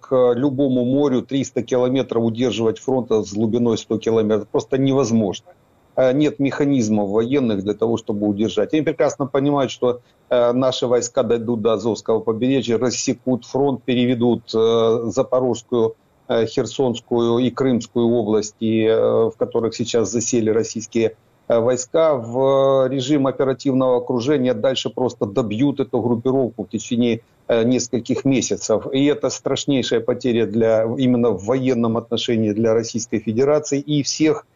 [0.00, 4.48] к любому морю 300 километров удерживать фронта с глубиной 100 километров.
[4.48, 5.52] Просто невозможно.
[5.94, 8.72] Э, нет механизмов военных для того, чтобы удержать.
[8.72, 10.00] Они прекрасно понимают, что
[10.30, 15.96] э, наши войска дойдут до Азовского побережья, рассекут фронт, переведут э, Запорожскую,
[16.28, 24.88] Херсонскую и Крымскую области, в которых сейчас засели российские войска, в режим оперативного окружения дальше
[24.88, 28.86] просто добьют эту группировку в течение нескольких месяцев.
[28.92, 34.46] И это страшнейшая потеря для, именно в военном отношении для Российской Федерации и всех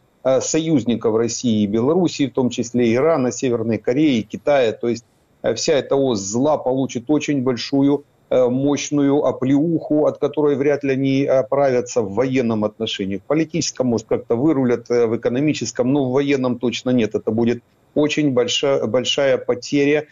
[0.41, 4.73] союзников России и Белоруссии, в том числе Ирана, Северной Кореи, Китая.
[4.73, 5.05] То есть
[5.43, 10.93] э, вся эта ось зла получит очень большую э, мощную оплеуху, от которой вряд ли
[10.93, 13.19] они оправятся в военном отношении.
[13.19, 17.15] В политическом, может, как-то вырулят, в экономическом, но в военном точно нет.
[17.15, 17.63] Это будет
[17.95, 20.07] очень большая, большая потеря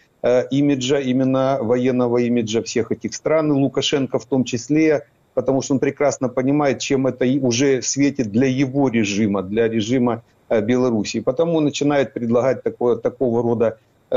[0.51, 5.81] имиджа, именно военного имиджа всех этих стран, и Лукашенко в том числе, потому что он
[5.81, 11.21] прекрасно понимает, чем это уже светит для его режима, для режима э, Белоруссии.
[11.21, 13.79] Потому начинает предлагать такое, такого рода
[14.11, 14.17] э,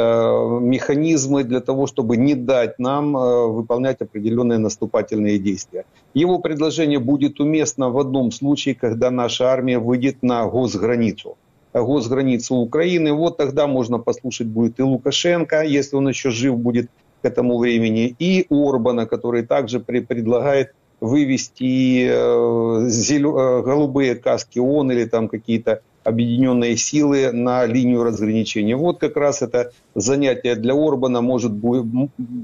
[0.61, 5.85] механизмы для того, чтобы не дать нам э, выполнять определенные наступательные действия.
[6.13, 11.37] Его предложение будет уместно в одном случае, когда наша армия выйдет на госграницу
[11.73, 13.13] госграницу Украины.
[13.13, 16.89] Вот тогда можно послушать будет и Лукашенко, если он еще жив будет
[17.21, 22.67] к этому времени, и Орбана, который также предлагает вывести э.
[22.87, 28.75] Э, голубые каски ООН или там какие-то объединенные силы на линию разграничения.
[28.75, 31.51] Вот как раз это занятие для Орбана может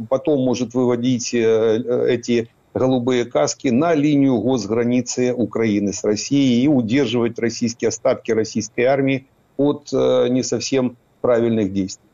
[0.09, 7.37] потом может выводить э, эти голубые каски на линию госграницы Украины с Россией и удерживать
[7.39, 12.09] российские остатки российской армии от не совсем правильных действий.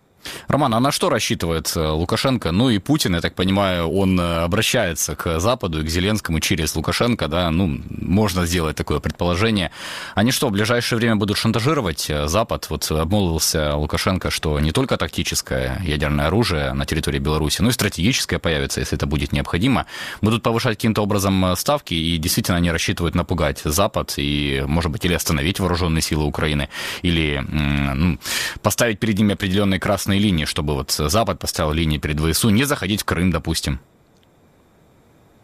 [0.47, 2.51] Роман, а на что рассчитывает э, Лукашенко?
[2.51, 6.75] Ну и Путин, я так понимаю, он э, обращается к Западу и к Зеленскому через
[6.75, 9.71] Лукашенко, да, ну, можно сделать такое предположение.
[10.15, 12.67] Они что, в ближайшее время будут шантажировать э, Запад?
[12.69, 18.39] Вот обмолвился Лукашенко, что не только тактическое ядерное оружие на территории Беларуси, но и стратегическое
[18.39, 19.85] появится, если это будет необходимо.
[20.21, 25.13] Будут повышать каким-то образом ставки, и действительно они рассчитывают напугать Запад и, может быть, или
[25.13, 26.69] остановить вооруженные силы Украины,
[27.01, 28.17] или ну,
[28.61, 32.65] поставить перед ними определенные красные красные линии, чтобы вот Запад поставил линии перед ВСУ, не
[32.65, 33.79] заходить в Крым, допустим?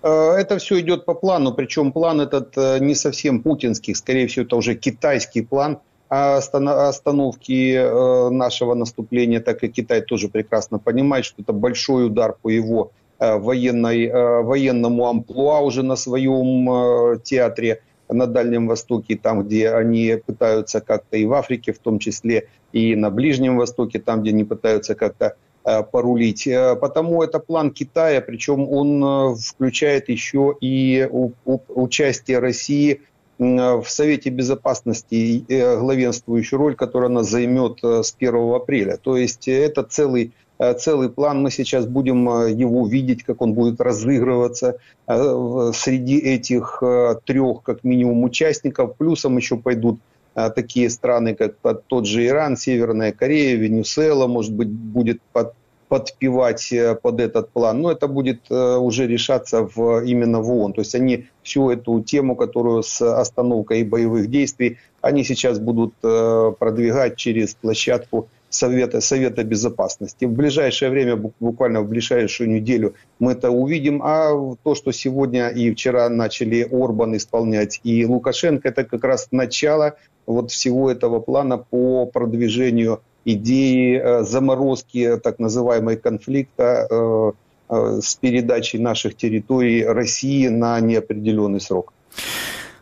[0.04, 4.45] Э, это все идет по плану, причем план этот э, не совсем путинский, скорее всего,
[4.45, 5.78] это уже китайский план
[6.10, 12.49] остановки э, нашего наступления, так и Китай тоже прекрасно понимает, что это большой удар по
[12.49, 14.12] его военной,
[14.43, 21.26] военному амплуа уже на своем театре на Дальнем Востоке, там, где они пытаются как-то и
[21.26, 25.84] в Африке, в том числе и на Ближнем Востоке, там, где они пытаются как-то э,
[25.84, 26.48] порулить.
[26.48, 31.08] Э, потому это план Китая, причем он э, включает еще и
[31.46, 33.02] участие России
[33.38, 38.96] в Совете Безопасности главенствующую роль, которую она займет с 1 апреля.
[38.96, 40.32] То есть это целый
[40.78, 41.41] целый план.
[41.41, 46.82] Мы сейчас будем э, его видеть, как он будет разыгрываться э, среди этих
[47.26, 48.96] трех, как минимум, участников.
[48.96, 50.00] Плюсом еще пойдут
[50.34, 51.54] такие страны, как
[51.88, 55.54] тот же Иран, Северная Корея, Венесуэла, может быть, будет под,
[55.88, 57.82] подпевать под этот план.
[57.82, 60.74] Но это будет уже решаться в, именно в ООН.
[60.74, 67.15] То есть они всю эту тему, которую с остановкой боевых действий, они сейчас будут продвигать
[67.15, 70.25] через площадку Совета, Совета Безопасности.
[70.25, 74.01] В ближайшее время, буквально в ближайшую неделю мы это увидим.
[74.03, 74.31] А
[74.63, 80.51] то, что сегодня и вчера начали Орбан исполнять и Лукашенко, это как раз начало вот
[80.51, 87.31] всего этого плана по продвижению идеи э, заморозки так называемой конфликта э,
[87.69, 91.93] э, с передачей наших территорий России на неопределенный срок.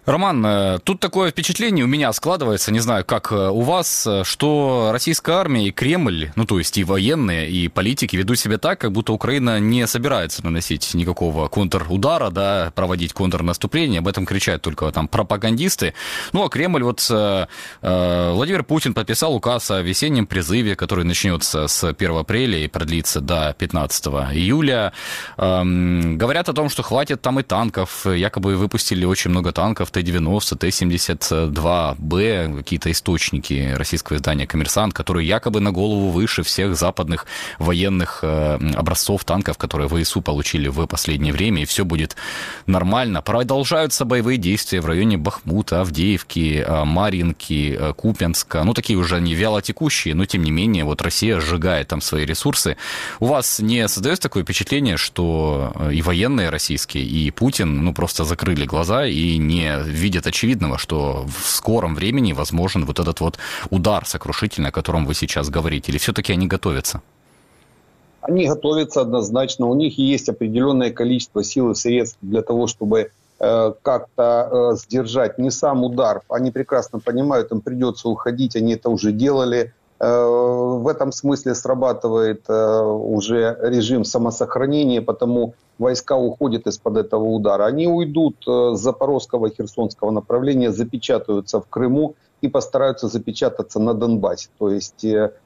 [0.05, 4.23] Роман, э, тут такое впечатление у меня складывается, не знаю, как э, у вас, э,
[4.25, 8.81] что российская армия и Кремль, ну то есть и военные, и политики ведут себя так,
[8.81, 14.91] как будто Украина не собирается наносить никакого контрудара, да, проводить контрнаступление, об этом кричат только
[14.91, 15.93] там пропагандисты.
[16.33, 17.45] Ну а Кремль, вот э,
[17.81, 23.55] Владимир Путин подписал указ о весеннем призыве, который начнется с 1 апреля и продлится до
[23.57, 24.91] 15 июля.
[25.37, 30.57] Э, говорят о том, что хватит там и танков, якобы выпустили очень много танков, Т-90,
[30.57, 37.25] Т-72Б, какие-то источники российского издания «Коммерсант», которые якобы на голову выше всех западных
[37.59, 42.15] военных э, образцов танков, которые ВСУ получили в последнее время, и все будет
[42.65, 43.21] нормально.
[43.21, 48.63] Продолжаются боевые действия в районе Бахмута, Авдеевки, э, Маринки, э, Купенска.
[48.63, 52.25] Ну, такие уже не вяло текущие, но тем не менее, вот Россия сжигает там свои
[52.25, 52.77] ресурсы.
[53.19, 58.65] У вас не создается такое впечатление, что и военные российские, и Путин, ну, просто закрыли
[58.65, 63.37] глаза и не видят очевидного, что в скором времени возможен вот этот вот
[63.69, 65.91] удар сокрушительный, о котором вы сейчас говорите?
[65.91, 67.01] Или все-таки они готовятся?
[68.21, 69.67] Они готовятся однозначно.
[69.67, 75.37] У них есть определенное количество сил и средств для того, чтобы э, как-то э, сдержать
[75.37, 76.21] не сам удар.
[76.29, 79.73] Они прекрасно понимают, им придется уходить, они это уже делали.
[80.03, 80.25] Э,
[80.81, 87.65] в этом смысле срабатывает э, уже режим самосохранения, потому войска уходят из-под этого удара.
[87.65, 94.49] Они уйдут э, с запорожского херсонского направления, запечатаются в Крыму и постараются запечататься на Донбассе.
[94.59, 95.05] То есть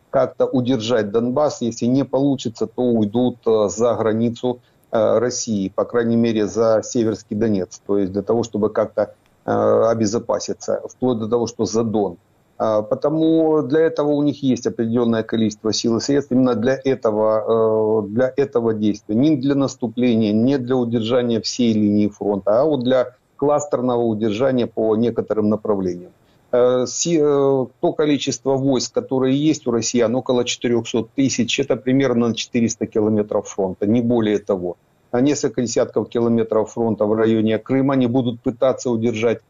[0.09, 1.61] как-то удержать Донбасс.
[1.61, 7.79] Если не получится, то уйдут за границу России, по крайней мере, за Северский Донец.
[7.85, 9.13] То есть для того, чтобы как-то
[9.45, 12.17] обезопаситься, вплоть до того, что за Дон.
[12.57, 18.03] А, потому для этого у них есть определенное количество сил и средств именно для этого,
[18.03, 19.15] э, для этого действия.
[19.15, 24.95] Не для наступления, не для удержания всей линии фронта, а вот для кластерного удержания по
[24.95, 26.11] некоторым направлениям.
[26.51, 32.87] Э, э, то количество войск, которые есть у россиян, около 400 тысяч, это примерно 400
[32.87, 34.77] километров фронта, не более того.
[35.11, 39.41] А несколько десятков километров фронта в районе Крыма они будут пытаться удержать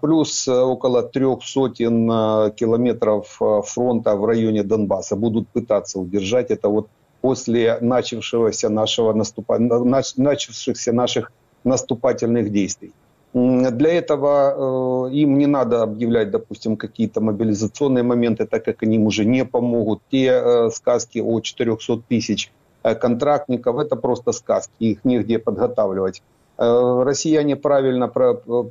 [0.00, 6.50] плюс э, около трех сотен э, километров фронта в районе Донбасса будут пытаться удержать.
[6.50, 6.88] Это вот
[7.20, 9.58] после начавшегося нашего наступа...
[9.58, 11.32] начавшихся наших
[11.64, 12.92] наступательных действий.
[13.32, 19.06] Для этого э, им не надо объявлять, допустим, какие-то мобилизационные моменты, так как они им
[19.06, 20.00] уже не помогут.
[20.10, 22.50] Те э, сказки о 400 тысяч
[22.82, 26.22] э, контрактников, это просто сказки, их негде подготавливать.
[26.60, 28.12] Э, россияне правильно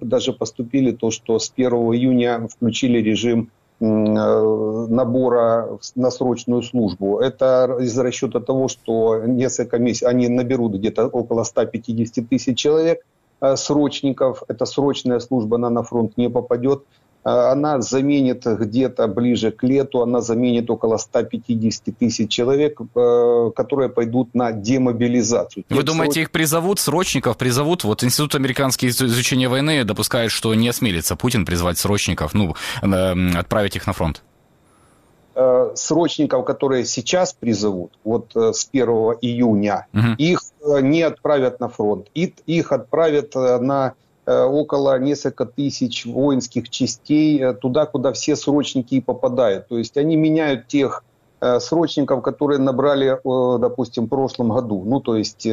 [0.02, 3.50] даже поступили, то, что с 1 июня включили режим
[3.80, 7.18] э, набора на срочную службу.
[7.18, 13.04] Это из расчета того, что несколько месяцев они наберут где-то около 150 тысяч человек
[13.42, 14.44] э, срочников.
[14.48, 16.84] Эта срочная служба, она на фронт не попадет.
[17.24, 23.90] Э, она заменит где-то ближе к лету, она заменит около 150 тысяч человек, э, которые
[23.90, 25.66] пойдут на демобилизацию.
[25.70, 27.84] Вы думаете, их призовут, срочников призовут?
[27.84, 33.88] Вот Институт американских изучения войны допускает, что не осмелится Путин призвать срочников, ну, отправить их
[33.88, 34.22] на фронт
[35.36, 38.88] э, срочников, которые сейчас призовут, вот с 1
[39.22, 40.14] июня, угу.
[40.18, 40.42] их
[40.82, 42.08] не отправят на фронт.
[42.14, 43.94] Их, отправят на
[44.32, 49.68] около несколько тысяч воинских частей э, туда, куда все срочники и попадают.
[49.68, 51.04] То есть они меняют тех
[51.42, 54.84] э, срочников, которые набрали, допустим, в прошлом году.
[54.86, 55.48] Ну, то есть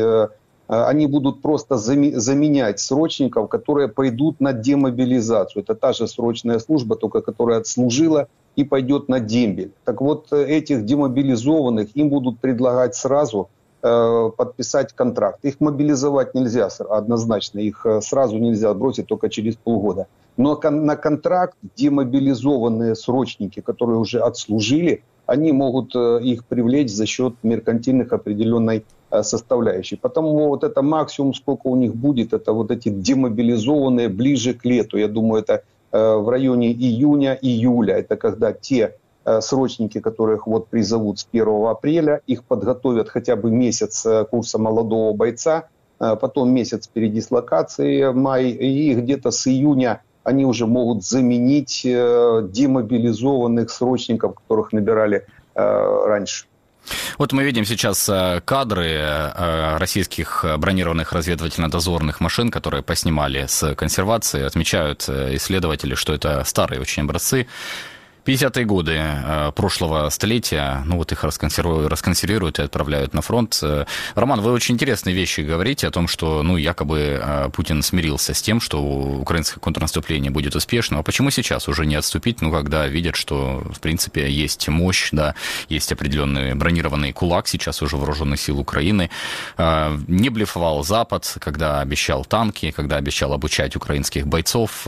[0.69, 5.63] они будут просто заменять срочников, которые пойдут на демобилизацию.
[5.63, 9.71] Это та же срочная служба, только которая отслужила и пойдет на дембель.
[9.85, 15.45] Так вот, этих демобилизованных им будут предлагать сразу Э, подписать контракт.
[15.45, 20.07] Их мобилизовать нельзя однозначно, их э, сразу нельзя бросить только через полгода.
[20.37, 27.35] Но на контракт демобилизованные срочники, которые уже отслужили, они могут э, их привлечь за счет
[27.43, 28.85] меркантильных определенной
[29.23, 29.97] составляющей.
[29.97, 34.99] Потому вот это максимум, сколько у них будет, это вот эти демобилизованные ближе к лету.
[34.99, 35.63] Я думаю, это
[35.93, 37.95] в районе июня-июля.
[37.95, 39.06] Это когда те Э,
[39.41, 45.13] срочники, которых вот призовут с 1 апреля, их подготовят хотя бы месяц э, курса молодого
[45.15, 45.65] бойца,
[45.99, 54.35] э, потом месяц передислокации май, и где-то с июня они уже могут заменить демобилизованных срочников,
[54.35, 56.47] которых набирали раньше.
[57.17, 58.11] Вот мы видим сейчас
[58.45, 59.33] кадры
[59.79, 64.43] российских бронированных разведывательно-дозорных машин, которые поснимали с консервации.
[64.43, 67.47] Отмечают исследователи, что это старые очень образцы.
[68.27, 73.59] 50-е годы э, прошлого столетия, ну вот их расконсервируют, расконсервируют и отправляют на фронт.
[73.63, 78.35] Э, Роман, вы очень интересные вещи говорите о том, что, ну, якобы э, Путин смирился
[78.35, 80.99] с тем, что украинское контрнаступление будет успешным.
[80.99, 85.37] А почему сейчас уже не отступить, ну, когда видят, что, в принципе, есть мощь, да,
[85.69, 89.11] есть определенный бронированный кулак сейчас уже вооруженных сил Украины.
[89.59, 94.87] Не блефовал Запад, когда обещал танки, когда обещал обучать украинских бойцов.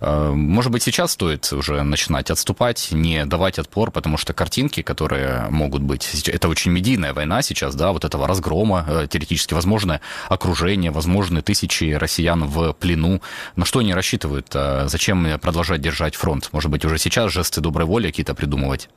[0.00, 5.46] Может быть, сейчас стоит уже начинать понимать, отступать, не давать отпор, потому что картинки, которые
[5.50, 10.90] могут быть, это очень медийная война сейчас, да, вот этого разгрома, э, теоретически возможное окружение,
[10.90, 13.20] возможны тысячи россиян в плену.
[13.56, 14.48] На что они рассчитывают?
[14.54, 16.50] А зачем продолжать держать фронт?
[16.52, 18.88] Может быть, уже сейчас жесты доброй воли какие-то придумывать?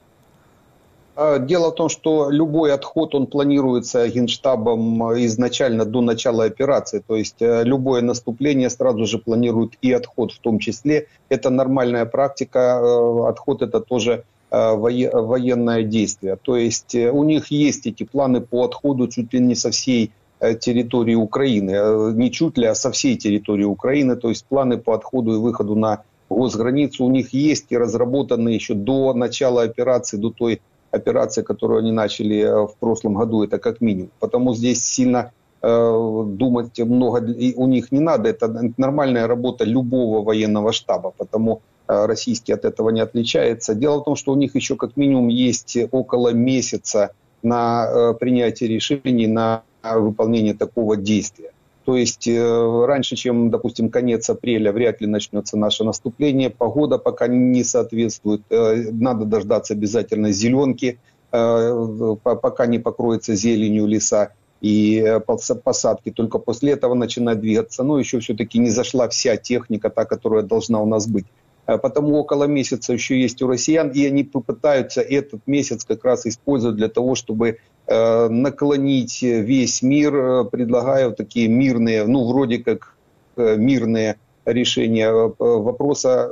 [1.15, 7.03] А, дело в том, что любой отход, он планируется Генштабом изначально до начала операции.
[7.05, 11.07] То есть э, любое наступление сразу же планирует и отход в том числе.
[11.29, 12.81] Это нормальная практика.
[12.81, 16.37] Э, отход это тоже э, военное действие.
[16.41, 20.11] То есть у них есть эти планы по отходу чуть ли не со всей
[20.59, 22.13] территории Украины.
[22.15, 24.15] Не чуть ли, а со всей территории Украины.
[24.15, 28.73] То есть планы по отходу и выходу на госграницу у них есть и разработаны еще
[28.73, 30.61] до начала операции, до той
[30.93, 34.11] операция, которую они начали э, в прошлом году, это как минимум.
[34.19, 35.31] Потому здесь сильно
[35.61, 38.29] э, думать много у них не надо.
[38.29, 43.73] Это нормальная работа любого военного штаба, потому э, российский от этого не отличается.
[43.73, 47.09] Дело в том, что у них еще как минимум есть около месяца
[47.43, 51.52] на принятие решений, на выполнение такого действия.
[51.85, 56.49] То есть э, раньше, чем, допустим, конец апреля, вряд ли начнется наше наступление.
[56.49, 58.41] Погода пока не соответствует.
[58.49, 60.99] Э, надо дождаться обязательно зеленки,
[61.31, 64.29] э, пока не покроется зеленью леса
[64.61, 65.19] и
[65.63, 66.09] посадки.
[66.09, 67.83] Только после этого начинать двигаться.
[67.83, 71.25] Но еще все-таки не зашла вся техника, та, которая должна у нас быть.
[71.65, 76.75] Потому около месяца еще есть у россиян, и они попытаются этот месяц как раз использовать
[76.75, 82.95] для того, чтобы наклонить весь мир, э, предлагая такие мирные, ну, вроде как
[83.35, 84.15] э, мирные
[84.45, 85.09] решения
[85.39, 86.29] вопроса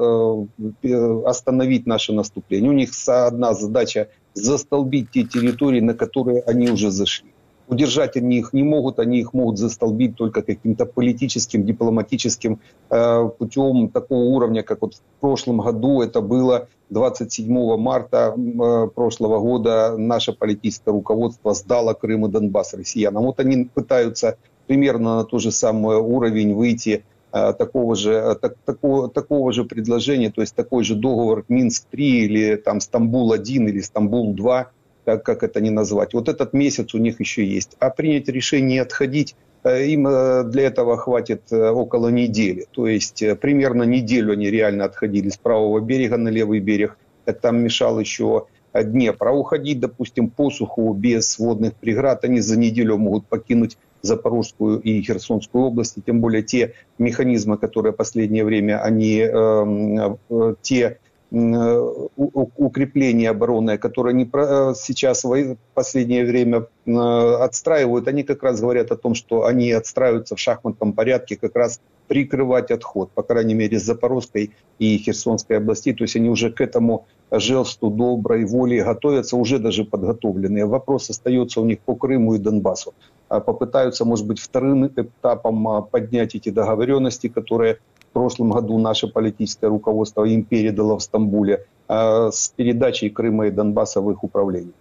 [1.26, 2.70] остановить наше наступление.
[2.70, 7.30] У них одна задача застолбить те территории, на которые они уже зашли.
[7.72, 12.60] Удержать они их не могут, они их могут застолбить только каким-то политическим, дипломатическим
[12.90, 19.40] э, путем такого уровня, как вот в прошлом году это было 27 марта э, прошлого
[19.40, 23.24] года наше политическое руководство сдало Крым и Донбасс россиянам.
[23.24, 24.36] Вот они пытаются
[24.68, 30.30] примерно на тот же самый уровень выйти э, такого же, так, такого, такого же предложения,
[30.30, 34.66] то есть такой же договор Минск-3 или там Стамбул-1 или Стамбул-2,
[35.06, 36.14] как, как это не назвать.
[36.14, 37.76] Вот этот месяц у них еще есть.
[37.80, 42.68] А принять решение отходить, э, им э, для этого хватит э, около недели.
[42.72, 46.98] То есть примерно неделю они реально отходили с правого берега на левый берег.
[47.42, 49.28] Там мешал еще Днепр.
[49.28, 55.02] А уходить, допустим, по суху без водных преград, они за неделю могут покинуть Запорожскую и
[55.02, 61.00] Херсонскую области, тем более те механизмы, которые в последнее время, они, э, э, те
[61.32, 68.92] укрепления оборонные, которые они э, сейчас в последнее время э, отстраивают, они как раз говорят
[68.92, 73.80] о том, что они отстраиваются в шахматном порядке как раз прикрывать отход, по крайней мере,
[73.80, 75.94] с Запорожской и Херсонской областей.
[75.94, 80.66] То есть они уже к этому жесту доброй воли готовятся, уже даже подготовленные.
[80.66, 82.94] Вопрос остается у них по Крыму и Донбассу.
[83.30, 87.80] А попытаются, может быть, вторым этапом а, поднять эти договоренности, которые
[88.12, 93.52] в прошлом году наше политическое руководство им передало в Стамбуле э, с передачей Крыма и
[93.52, 94.74] Донбасса в их управление.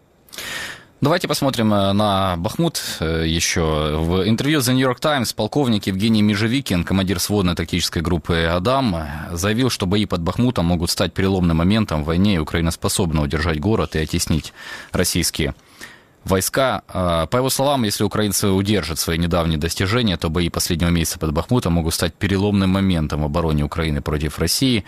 [1.00, 3.98] Давайте посмотрим э, на Бахмут э, еще.
[4.00, 8.96] В интервью The New York Times полковник Евгений Межевикин, командир сводной тактической группы «Адам»,
[9.30, 13.60] заявил, что бои под Бахмутом могут стать переломным моментом в войне, и Украина способна удержать
[13.60, 14.52] город и оттеснить
[14.90, 15.54] российские
[16.24, 16.82] войска.
[16.88, 21.32] А, по его словам, если украинцы удержат свои недавние достижения, то бои последнего месяца под
[21.32, 24.84] Бахмутом могут стать переломным моментом в обороне Украины против России.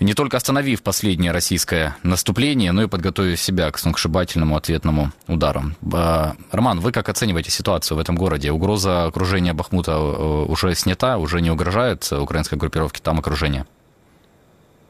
[0.00, 5.62] Не только остановив последнее российское наступление, но и подготовив себя к сногсшибательному ответному удару.
[5.92, 8.50] А, Роман, вы как оцениваете ситуацию в этом городе?
[8.50, 13.66] Угроза окружения Бахмута э, уже снята, уже не угрожает украинской группировке там окружение?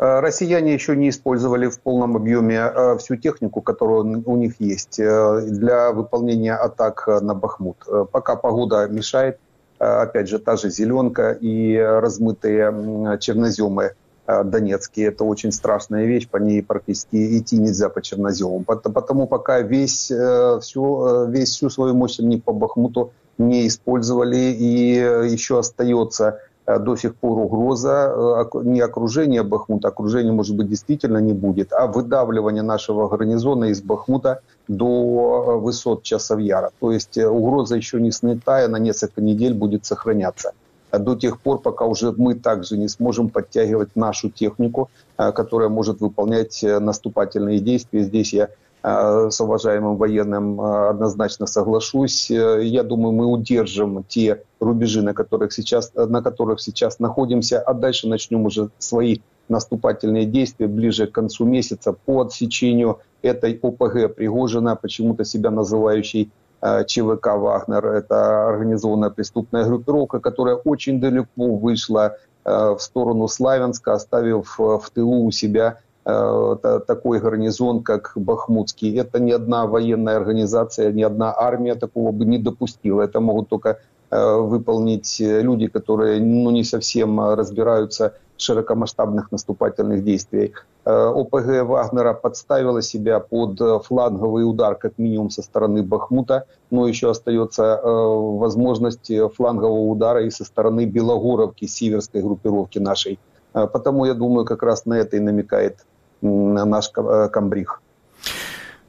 [0.02, 4.98] Э, россияне еще не использовали в полном объеме э, всю технику, которая у них есть
[4.98, 7.76] э, для выполнения атак на Бахмут.
[8.10, 9.38] Пока погода мешает,
[9.78, 13.92] опять же, та же зеленка и размытые черноземы
[14.26, 15.08] Донецкие.
[15.08, 18.64] Это очень страшная вещь, по ней практически идти нельзя по черноземам.
[18.64, 20.12] Потому пока весь,
[20.60, 24.94] всю, весь всю свою мощь они по Бахмуту не использовали и
[25.32, 26.38] еще остается
[26.78, 31.86] до сих пор угроза э, не окружения Бахмута, окружения, может быть, действительно не будет, а
[31.86, 36.70] выдавливание нашего гарнизона из Бахмута до э, высот Часов Яра.
[36.80, 40.52] То есть угроза еще не снята, и на несколько недель будет сохраняться.
[40.92, 46.62] До тех пор, пока уже мы также не сможем подтягивать нашу технику, которая может выполнять
[46.62, 48.02] наступательные действия.
[48.02, 48.50] Здесь я
[48.82, 52.28] с уважаемым военным однозначно соглашусь.
[52.30, 58.08] Я думаю, мы удержим те рубежи, на которых сейчас, на которых сейчас находимся, а дальше
[58.08, 65.24] начнем уже свои наступательные действия ближе к концу месяца по отсечению этой ОПГ Пригожина, почему-то
[65.24, 67.86] себя называющей э, ЧВК «Вагнер».
[67.86, 74.90] Это организованная преступная группировка, которая очень далеко вышла э, в сторону Славянска, оставив э, в
[74.90, 78.92] тылу у себя такой гарнизон, как Бахмутский.
[78.98, 83.02] Это ни одна военная организация, ни одна армия такого бы не допустила.
[83.02, 83.78] Это могут только
[84.12, 90.52] выполнить люди, которые ну, не совсем разбираются широкомасштабных наступательных действий.
[90.84, 96.88] Э, ОПГ Вагнера подставила себя под э, фланговый удар, как минимум со стороны Бахмута, но
[96.88, 103.18] еще остается э, возможность флангового удара и со стороны Белогоровки, северской группировки нашей.
[103.52, 105.84] Потому, я думаю, как раз на это и намекает
[106.22, 107.82] наш комбриг.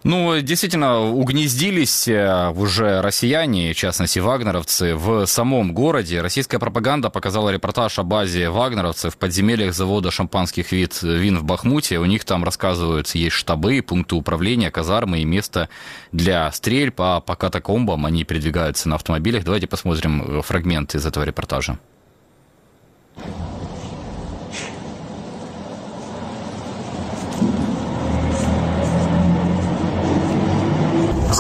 [0.04, 6.22] Ну, действительно, угнездились э, уже россияне, в частности, вагнеровцы, в самом городе.
[6.22, 12.00] Российская пропаганда показала репортаж о базе вагнеровцев в подземельях завода шампанских вид вин в Бахмуте.
[12.00, 15.70] У них там рассказывают, есть штабы, пункты управления, казармы и место
[16.12, 19.46] для стрельб, а по катакомбам они передвигаются на автомобилях.
[19.46, 21.80] Давайте посмотрим э, фрагмент из этого репортажа.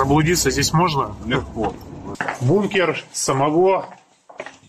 [0.04, 1.16] Заблудиться здесь можно?
[1.26, 1.74] Легко.
[2.42, 3.86] Бункер самого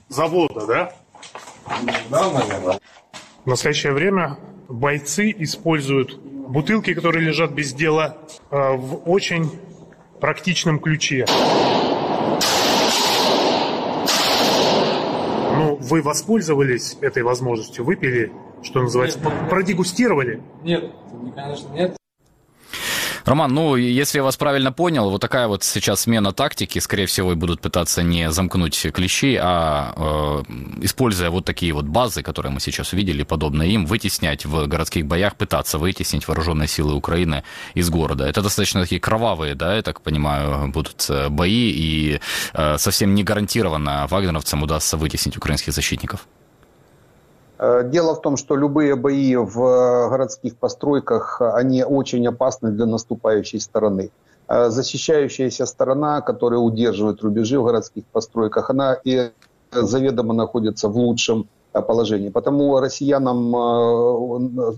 [0.08, 0.92] завода, да?
[2.08, 2.78] Да, наверное.
[3.44, 8.16] В настоящее время бойцы используют бутылки, которые лежат без дела,
[8.52, 9.50] э, в очень
[10.20, 11.26] практичном ключе.
[15.56, 18.32] Ну, вы воспользовались этой возможностью, выпили,
[18.62, 20.40] что называется, нет, продегустировали?
[20.62, 20.92] Нет,
[21.34, 21.96] конечно, нет.
[23.24, 27.34] Роман, ну, если я вас правильно понял, вот такая вот сейчас смена тактики, скорее всего,
[27.34, 32.92] будут пытаться не замкнуть клещи, а э, используя вот такие вот базы, которые мы сейчас
[32.92, 38.26] увидели, подобные им, вытеснять в городских боях, пытаться вытеснить вооруженные силы Украины из города.
[38.26, 42.20] Это достаточно такие кровавые, да, я так понимаю, будут э, бои, и
[42.52, 46.26] э, совсем не гарантированно вагнеровцам удастся вытеснить украинских защитников.
[47.58, 52.86] Э, дело в том, что любые бои в э, городских постройках, они очень опасны для
[52.86, 54.10] наступающей стороны.
[54.48, 59.30] Э, защищающаяся сторона, которая удерживает рубежи в городских постройках, она и
[59.72, 62.28] заведомо находится в лучшем положении.
[62.28, 63.50] Потому россиянам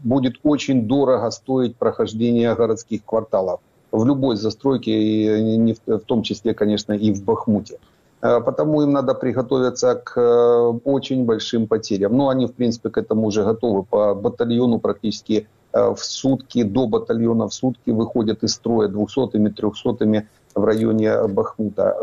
[0.03, 3.61] будет очень дорого стоить прохождение городских кварталов
[3.93, 7.79] в любой застройке, и в том числе, конечно, и в Бахмуте.
[8.23, 12.17] Э, потому им надо приготовиться к э, очень большим потерям.
[12.17, 13.83] Ну, они, в принципе, к этому уже готовы.
[13.83, 20.23] По батальону практически э, в сутки, до батальона в сутки выходят из строя 200-ми, 300-ми
[20.55, 21.97] в районе Бахмута.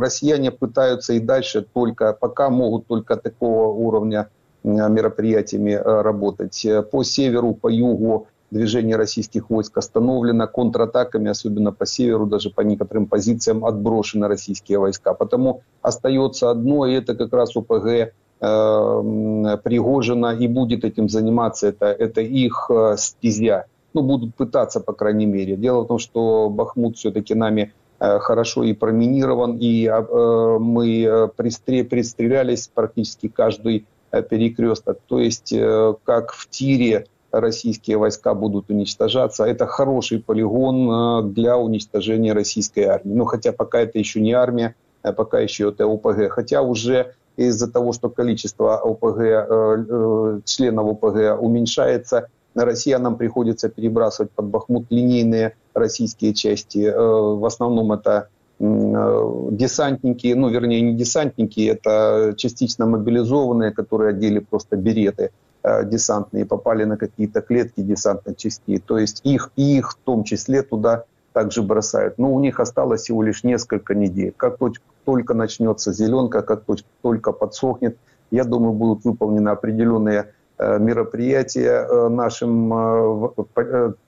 [0.00, 4.28] Россияне пытаются и дальше только, пока могут только такого уровня
[4.62, 6.66] мероприятиями работать.
[6.92, 13.06] По северу, по югу движение российских войск остановлено, контратаками, особенно по северу, даже по некоторым
[13.06, 15.14] позициям отброшены российские войска.
[15.14, 21.86] Потому остается одно, и это как раз УПГ э, Пригожина и будет этим заниматься, это,
[21.86, 23.66] это их э, стезя.
[23.92, 25.56] Ну, будут пытаться, по крайней мере.
[25.56, 31.28] Дело в том, что Бахмут все-таки нами э, хорошо и проминирован, и э, мы э,
[31.34, 34.98] пристре, пристрелялись практически каждый перекресток.
[35.06, 35.54] То есть,
[36.02, 39.44] как в тире российские войска будут уничтожаться.
[39.44, 43.14] Это хороший полигон э, для уничтожения российской армии.
[43.14, 46.30] Ну, хотя пока это еще не армия, а пока еще это ОПГ.
[46.30, 54.32] Хотя уже из-за того, что количество ОПГ, э, э, членов ОПГ уменьшается, россиянам приходится перебрасывать
[54.32, 56.92] под Бахмут линейные российские части.
[56.92, 58.28] В основном это
[58.58, 65.30] десантники, ну, вернее, не десантники, это частично мобилизованные, которые одели просто береты
[65.62, 68.78] десантные попали на какие-то клетки десантных частей.
[68.78, 72.18] То есть их, их в том числе туда также бросают.
[72.18, 74.32] Но у них осталось всего лишь несколько недель.
[74.36, 74.58] Как
[75.04, 76.64] только начнется зеленка, как
[77.02, 77.96] только подсохнет,
[78.30, 82.68] я думаю, будут выполнены определенные э, мероприятия э, нашим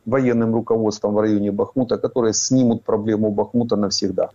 [0.06, 4.30] военным руководством в районе Бахмута, которые снимут проблему Бахмута навсегда.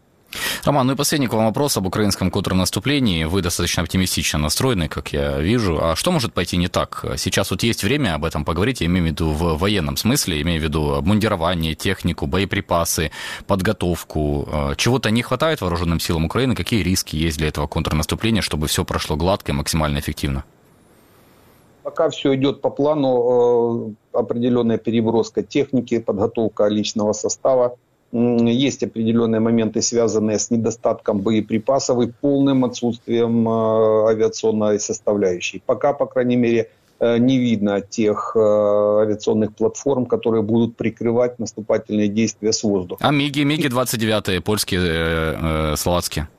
[0.68, 3.24] Роман, ну и последний к вам вопрос об украинском контрнаступлении.
[3.24, 5.80] Вы достаточно оптимистично настроены, как я вижу.
[5.82, 7.06] А что может пойти не так?
[7.16, 10.60] Сейчас вот есть время об этом поговорить, я имею в виду в военном смысле, имею
[10.60, 13.12] в виду обмундирование, технику, боеприпасы,
[13.46, 14.46] подготовку.
[14.52, 16.54] Э, чего-то не хватает вооруженным силам Украины?
[16.54, 20.44] Какие риски есть для этого контрнаступления, чтобы все прошло гладко и максимально эффективно?
[21.84, 27.78] Пока все идет по плану, э, определенная переброска техники, подготовка личного состава–
[28.12, 35.62] есть определенные моменты, связанные с недостатком боеприпасов и полным отсутствием э, авиационной составляющей.
[35.66, 42.08] Пока, по крайней мере, э, не видно тех э, авиационных платформ, которые будут прикрывать наступательные
[42.08, 43.06] действия с воздуха.
[43.06, 46.30] А МИГи, МИГи-29, польские, э, э, словацкие?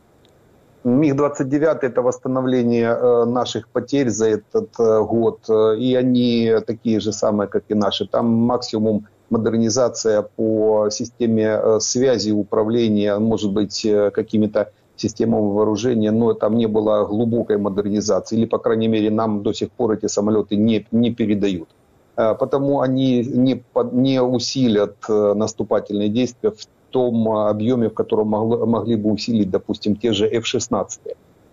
[0.84, 5.40] МиГ-29 это восстановление наших потерь за этот год,
[5.76, 8.06] и они такие же самые, как и наши.
[8.06, 16.66] Там максимум модернизация по системе связи, управления, может быть, какими-то системами вооружения, но там не
[16.66, 21.12] было глубокой модернизации, или, по крайней мере, нам до сих пор эти самолеты не, не
[21.12, 21.68] передают.
[22.16, 23.62] Потому они не,
[23.92, 30.12] не усилят наступательные действия в том объеме, в котором могло, могли бы усилить, допустим, те
[30.12, 30.88] же F-16.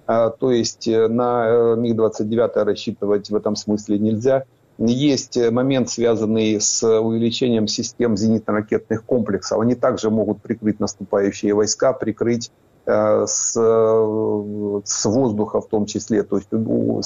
[0.08, 4.46] А, то есть э, на э, МиГ-29 рассчитывать в этом смысле нельзя.
[4.78, 9.60] Есть момент, связанный с увеличением систем зенитно-ракетных комплексов.
[9.60, 12.52] Они также могут прикрыть наступающие войска, прикрыть
[12.86, 16.50] э, с, с воздуха в том числе, то есть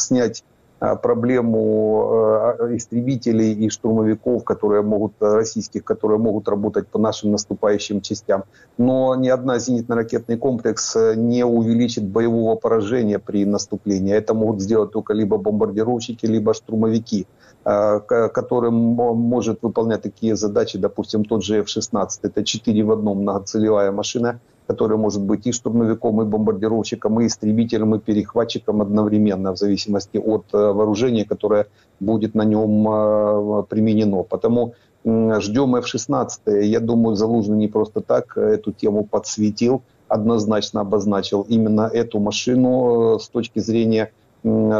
[0.01, 0.43] снять
[0.81, 7.31] Э, проблему э, истребителей и штурмовиков, которые могут, э, российских, которые могут работать по нашим
[7.31, 8.43] наступающим частям.
[8.77, 14.13] Но ни одна зенитно-ракетный комплекс не увеличит боевого поражения при наступлении.
[14.13, 17.27] Это могут сделать только либо бомбардировщики, либо штурмовики
[17.63, 22.07] которым может выполнять такие задачи, допустим, тот же F-16.
[22.23, 24.39] Это 4 в одном многоцелевая машина,
[24.69, 30.45] который может быть и штурмовиком, и бомбардировщиком, и истребителем, и перехватчиком одновременно, в зависимости от
[30.53, 31.65] э, вооружения, которое
[31.99, 34.21] будет на нем э, применено.
[34.21, 34.73] Потому
[35.05, 36.65] ждем F-16.
[36.65, 43.19] Я думаю, Залужный не просто так эту тему подсветил, однозначно обозначил именно эту машину э,
[43.19, 44.11] с точки зрения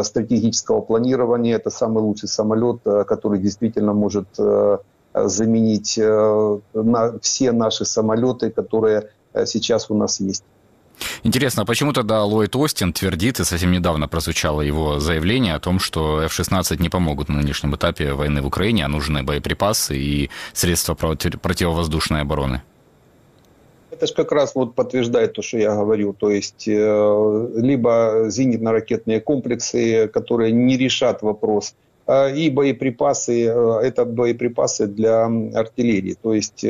[0.04, 1.56] стратегического планирования.
[1.56, 4.28] Это самый лучший самолет, который действительно может
[5.14, 6.00] заменить
[7.22, 10.44] все наши самолеты, которые Э, сейчас у нас есть.
[11.24, 15.80] Интересно, а почему тогда Ллойд Остин твердит, и совсем недавно прозвучало его заявление о том,
[15.80, 20.96] что F-16 не помогут на нынешнем этапе войны в Украине, а нужны боеприпасы и средства
[20.96, 22.64] противовоздушной обороны?
[24.00, 26.14] Это же как раз вот подтверждает то, что я говорю.
[26.14, 31.76] То есть э, либо зенитно-ракетные комплексы, которые не решат вопрос,
[32.08, 36.16] э, и боеприпасы, это боеприпасы для артиллерии.
[36.22, 36.66] То есть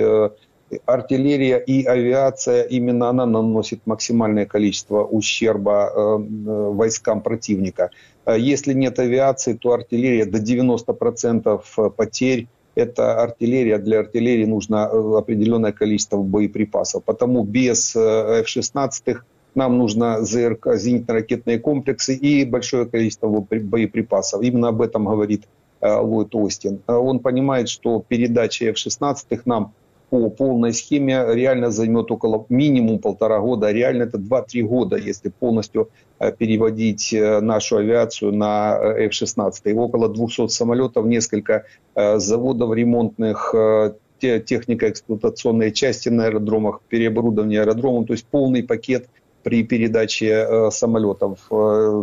[0.85, 7.89] артиллерия и авиация, именно она наносит максимальное количество ущерба э, э, войскам противника.
[8.25, 12.47] Э, если нет авиации, то артиллерия до 90% потерь.
[12.79, 13.77] Это артиллерия.
[13.77, 14.85] Для артиллерии нужно
[15.17, 17.03] определенное количество боеприпасов.
[17.03, 19.17] Потому без F-16
[19.55, 24.41] нам нужно ЗРК, зенитно-ракетные комплексы и большое количество боеприпасов.
[24.41, 25.43] Именно об этом говорит
[25.81, 26.81] Ллойд Остин.
[26.87, 29.73] Он понимает, что передача F-16 нам
[30.09, 35.29] по полной схеме реально займет около минимум полтора года, а реально это 2-3 года, если
[35.29, 35.89] полностью
[36.19, 39.73] э, переводить э, нашу авиацию на э, F-16.
[39.73, 43.53] Около 200 самолетов, несколько заводов ремонтных,
[44.21, 49.09] технико-эксплуатационные части на аэродромах, переоборудование аэродромов, то есть полный пакет
[49.43, 51.39] при передаче самолетов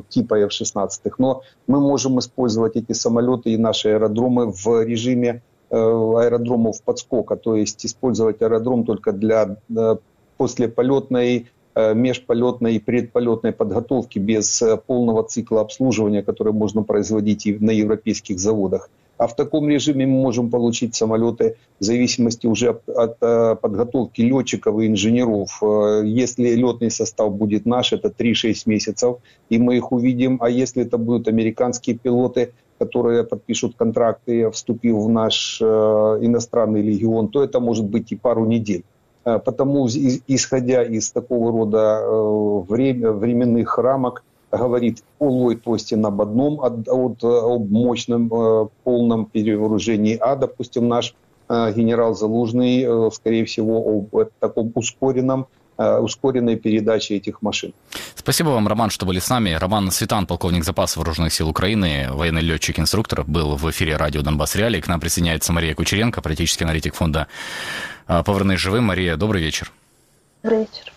[0.09, 0.89] типа F-16.
[1.19, 7.57] Но мы можем использовать эти самолеты и наши аэродромы в режиме Э, аэродромов подскока, то
[7.57, 9.97] есть использовать аэродром только для э,
[10.37, 17.71] послеполетной, э, межполетной и предполетной подготовки без полного цикла обслуживания, который можно производить и на
[17.71, 18.89] европейских заводах.
[19.19, 24.89] А в таком режиме мы можем получить самолеты в зависимости уже от подготовки летчиков и
[24.89, 25.63] инженеров.
[26.05, 29.17] Если летный состав будет наш, это 3-6 месяцев,
[29.49, 30.37] и мы их увидим.
[30.43, 37.29] А если это будут американские пилоты, которые подпишут контракты, вступив в наш э, иностранный легион,
[37.29, 38.85] то это может быть и пару недель.
[39.25, 46.23] Э, потому, исходя из такого рода э, время, временных рамок, говорит о Ллойд Остин об
[46.23, 51.15] одном, от, от, об мощном полном перевооружении, а, допустим, наш
[51.49, 55.47] генерал Залужный, скорее всего, об таком ускоренном
[55.79, 57.73] ускоренной передачи этих машин.
[58.15, 59.53] Спасибо вам, Роман, что были с нами.
[59.53, 64.81] Роман Светан, полковник запаса вооруженных сил Украины, военный летчик-инструктор, был в эфире радио «Донбасс Реалии».
[64.81, 67.27] К нам присоединяется Мария Кучеренко, политический аналитик фонда
[68.09, 68.85] э, «Повернись живым».
[68.85, 69.71] Мария, добрый вечер.
[70.43, 70.93] Добрый вечер.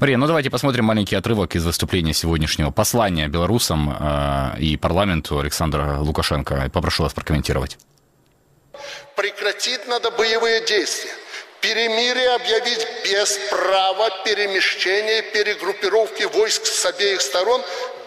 [0.00, 5.98] Мария, ну давайте посмотрим маленький отрывок из выступления сегодняшнего послания белорусам э, и парламенту Александра
[6.00, 6.70] Лукашенко.
[6.72, 7.78] Попрошу вас прокомментировать.
[9.16, 11.12] Прекратить надо боевые действия
[11.64, 17.64] Перемирие объявить без права перемещения, перегруппировки войск с обеих сторон,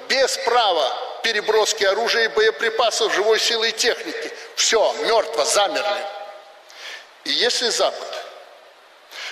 [0.08, 4.32] без права переброски оружия и боеприпасов, живой силы и техники.
[4.56, 6.06] Все, мертво, замерли.
[7.24, 8.26] И если Запад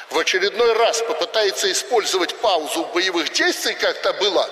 [0.10, 4.50] в очередной раз попытается использовать паузу боевых действий, как то было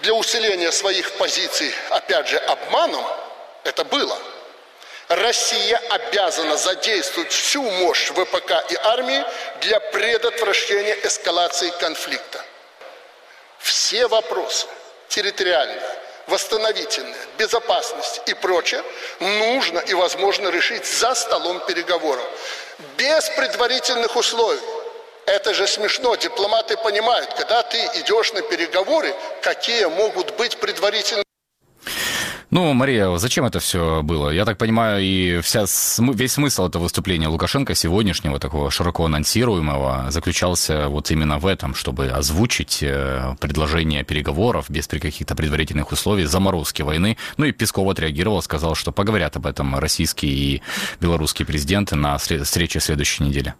[0.00, 3.06] для усиления своих позиций, опять же, обманом,
[3.62, 4.18] это было.
[5.08, 9.24] Россия обязана задействовать всю мощь ВПК и армии
[9.60, 12.42] для предотвращения эскалации конфликта.
[13.58, 14.66] Все вопросы
[15.08, 15.80] территориальные,
[16.26, 18.82] восстановительные, безопасность и прочее
[19.20, 22.24] нужно и возможно решить за столом переговоров.
[22.96, 24.60] Без предварительных условий.
[25.26, 26.16] Это же смешно.
[26.16, 31.23] Дипломаты понимают, когда ты идешь на переговоры, какие могут быть предварительные
[32.54, 34.30] ну, Мария, зачем это все было?
[34.30, 35.64] Я так понимаю, и вся,
[35.98, 42.06] весь смысл этого выступления Лукашенко сегодняшнего, такого широко анонсируемого, заключался вот именно в этом, чтобы
[42.06, 47.16] озвучить э, предложение переговоров без каких-то предварительных условий, заморозки войны.
[47.38, 50.62] Ну и Песков отреагировал, сказал, что поговорят об этом российские и
[51.00, 53.54] белорусские президенты на встрече следующей недели.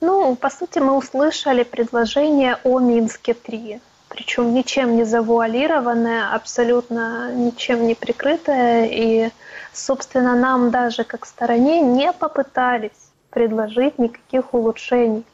[0.00, 3.80] Ну, по сути, мы услышали предложение о Минске-3
[4.14, 8.86] причем ничем не завуалированная, абсолютно ничем не прикрытая.
[8.86, 9.30] И,
[9.72, 15.24] собственно, нам даже как стороне не попытались предложить никаких улучшений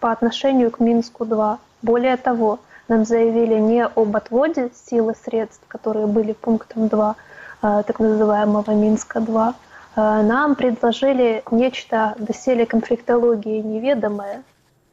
[0.00, 1.58] по отношению к Минску-2.
[1.82, 7.16] Более того, нам заявили не об отводе сил и средств, которые были пунктом 2
[7.62, 9.54] э, так называемого Минска-2,
[9.96, 14.42] э, нам предложили нечто доселе конфликтологии неведомое,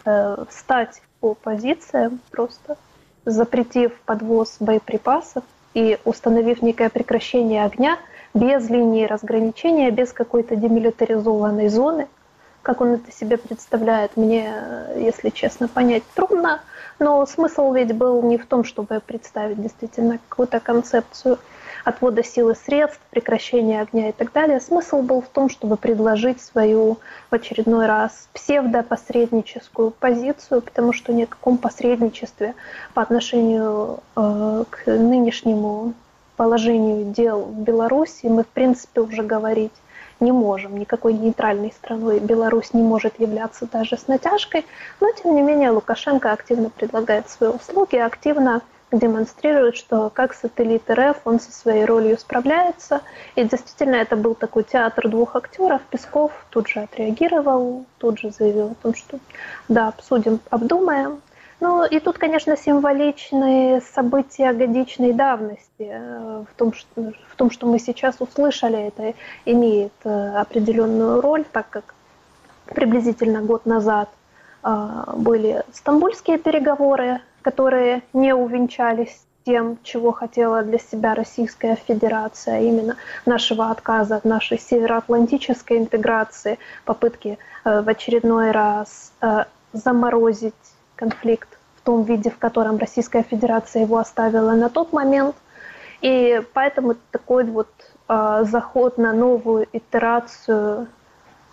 [0.05, 2.77] э, встать по позициям просто
[3.27, 7.99] запретив подвоз боеприпасов и установив некое прекращение огня
[8.33, 12.07] без линии разграничения, без какой-то демилитаризованной зоны,
[12.61, 14.51] как он это себе представляет, мне,
[14.95, 16.61] если честно, понять трудно.
[16.99, 21.37] Но смысл ведь был не в том, чтобы представить действительно какую-то концепцию
[21.87, 24.59] отвода сил и средств, прекращения огня и так далее.
[24.59, 26.97] Смысл был в том, чтобы предложить свою
[27.31, 32.55] в очередной раз псевдопосредническую позицию, потому что ни о каком посредничестве
[32.93, 35.93] по отношению э, к нынешнему
[36.35, 39.71] положению дел в Беларуси мы, в принципе, уже говорить
[40.19, 40.77] не можем.
[40.77, 44.65] Никакой нейтральной страной Беларусь не может являться даже с натяжкой,
[44.99, 48.61] но, тем не менее, Лукашенко активно предлагает свои услуги, активно
[48.91, 53.01] демонстрирует, что как сателлит РФ он со своей ролью справляется.
[53.35, 55.81] И действительно это был такой театр двух актеров.
[55.89, 59.19] Песков тут же отреагировал, тут же заявил о том, что
[59.67, 61.21] да, обсудим, обдумаем.
[61.59, 65.67] Ну и тут, конечно, символичные события годичной давности.
[65.79, 69.15] Э, в том, что, в том, что мы сейчас услышали, это
[69.45, 71.95] имеет э, определенную роль, так как
[72.67, 74.09] приблизительно год назад
[74.63, 74.69] э,
[75.15, 83.71] были стамбульские переговоры, которые не увенчались тем, чего хотела для себя Российская Федерация, именно нашего
[83.71, 90.65] отказа от нашей североатлантической интеграции, попытки э, в очередной раз э, заморозить
[90.97, 95.37] конфликт в том виде, в котором Российская Федерация его оставила на тот момент.
[96.01, 97.69] И поэтому такой вот
[98.09, 100.87] э, заход на новую итерацию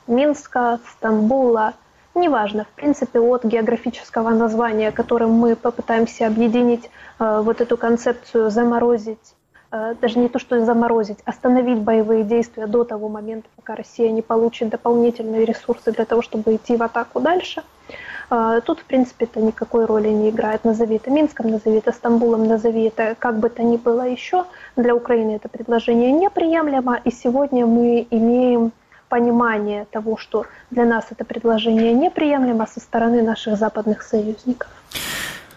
[0.09, 1.75] Минска, Стамбула–
[2.15, 9.35] неважно, в принципе, от географического названия, которым мы попытаемся объединить э, вот эту концепцию заморозить,
[9.71, 14.23] э, даже не то, что заморозить, остановить боевые действия до того момента, пока Россия не
[14.23, 17.63] получит дополнительные ресурсы для того, чтобы идти в атаку дальше.
[18.31, 20.65] Э, тут, в принципе, это никакой роли не играет.
[20.65, 24.45] Назови это Минском, назови это Стамбулом, назови это как бы то ни было еще.
[24.77, 28.73] Для Украины это предложение неприемлемо, и сегодня мы имеем
[29.15, 34.69] понимание того, что для нас это предложение неприемлемо со стороны наших западных союзников.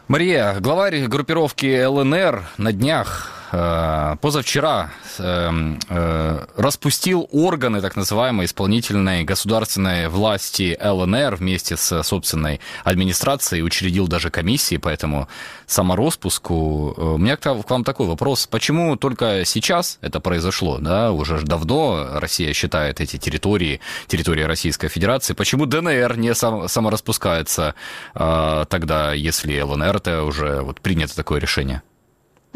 [0.07, 10.09] Мария, главарь группировки ЛНР на днях позавчера эм, э, распустил органы так называемой исполнительной государственной
[10.09, 15.29] власти ЛНР вместе с собственной администрацией, учредил даже комиссии по этому
[15.65, 16.93] самороспуску.
[16.97, 18.47] Э, у меня к вам такой вопрос.
[18.47, 20.79] Почему только сейчас это произошло?
[20.79, 21.13] Да?
[21.13, 25.33] Уже давно Россия считает эти территории, территории Российской Федерации.
[25.33, 27.75] Почему ДНР не сам, самораспускается
[28.13, 31.81] тогда, если ЛНР это уже вот принято такое решение?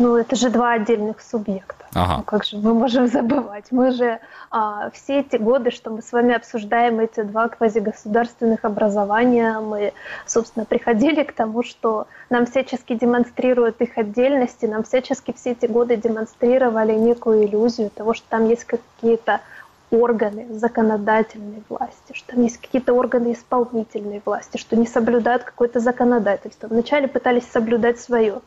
[0.01, 1.85] Ну, это же два отдельных субъекта.
[1.93, 2.17] Ага.
[2.17, 3.65] Ну, как же мы можем забывать?
[3.71, 9.59] Мы же а, все эти годы, что мы с вами обсуждаем эти два квазигосударственных образования,
[9.59, 9.93] мы,
[10.25, 15.97] собственно, приходили к тому, что нам всячески демонстрируют их отдельности, нам всячески все эти годы
[15.97, 19.41] демонстрировали некую иллюзию того, что там есть какие-то
[19.91, 26.67] органы законодательной власти, что там есть какие-то органы исполнительной власти, что не соблюдают какое-то законодательство.
[26.67, 28.41] Вначале пытались соблюдать свое,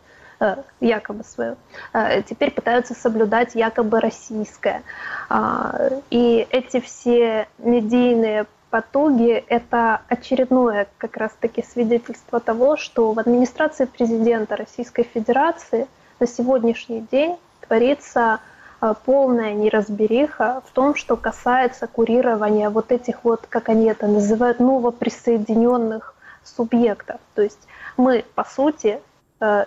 [0.80, 1.56] якобы свое,
[1.92, 4.82] э, теперь пытаются соблюдать якобы российское.
[5.28, 13.84] А, и эти все медийные потуги– это очередное как раз-таки свидетельство того, что в администрации
[13.84, 15.86] президента Российской Федерации
[16.18, 18.40] на сегодняшний день творится
[18.80, 24.60] а, полная неразбериха в том, что касается курирования вот этих вот, как они это называют,
[24.60, 27.20] новоприсоединенных субъектов.
[27.34, 29.00] То есть мы, по сути, э,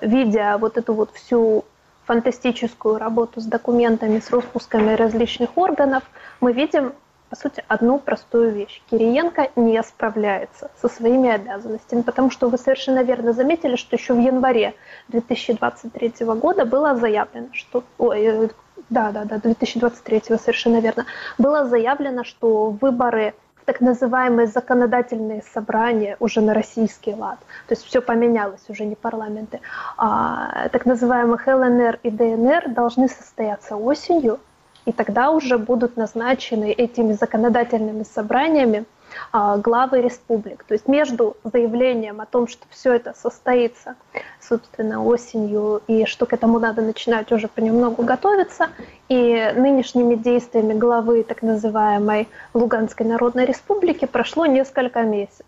[0.02, 1.66] видя вот эту вот всю
[2.08, 6.04] фантастическую работу с документами, с распусками различных органов,
[6.40, 6.94] мы видим,
[7.30, 8.82] по сути, одну простую вещь.
[8.90, 14.20] Кириенко не справляется со своими обязанностями, потому что вы совершенно верно заметили, что еще в
[14.20, 14.74] январе
[15.10, 17.84] 2023 года было заявлено, что...
[17.98, 18.50] Ой, э,
[18.90, 21.06] да, да, да, 2023 совершенно верно.
[21.38, 23.34] Было заявлено, что выборы
[23.68, 27.38] так называемые законодательные собрания уже на российский лад.
[27.68, 29.60] То есть все поменялось, уже не парламенты.
[29.98, 34.40] А, так называемых ЛНР и ДНР должны состояться осенью,
[34.86, 38.86] и тогда уже будут назначены этими законодательными собраниями
[39.32, 40.64] главы республик.
[40.64, 43.96] То есть между заявлением о том, что все это состоится,
[44.42, 48.70] собственно, осенью, и что к этому надо начинать уже понемногу готовиться,
[49.10, 55.46] и нынешними действиями главы так называемой Луганской Народной Республики прошло несколько месяцев.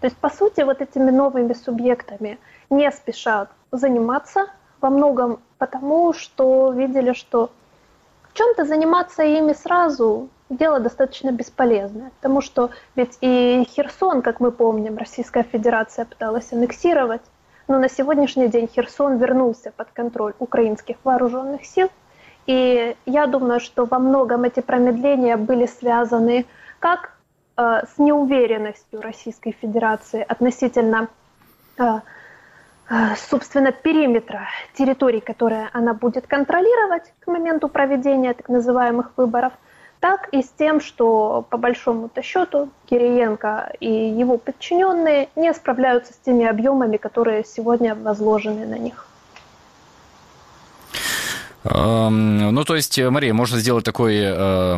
[0.00, 2.38] То есть, по сути, вот этими новыми субъектами
[2.70, 4.46] не спешат заниматься
[4.80, 7.50] во многом потому, что видели, что
[8.34, 14.96] чем-то заниматься ими сразу дело достаточно бесполезное, потому что ведь и Херсон, как мы помним,
[14.96, 17.22] Российская Федерация пыталась аннексировать,
[17.66, 21.90] но на сегодняшний день Херсон вернулся под контроль украинских вооруженных сил,
[22.46, 26.46] и я думаю, что во многом эти промедления были связаны
[26.78, 27.12] как
[27.56, 31.08] э, с неуверенностью Российской Федерации относительно
[31.76, 31.82] э,
[32.88, 39.52] э, собственно, периметра территорий, которые она будет контролировать к моменту проведения так называемых выборов–
[40.00, 46.16] так и с тем, что по большому-то счету Кириенко и его подчиненные не справляются с
[46.16, 49.06] теми объемами, которые сегодня возложены на них.
[51.70, 54.76] Ну, то есть, Мария, можно сделать такой э,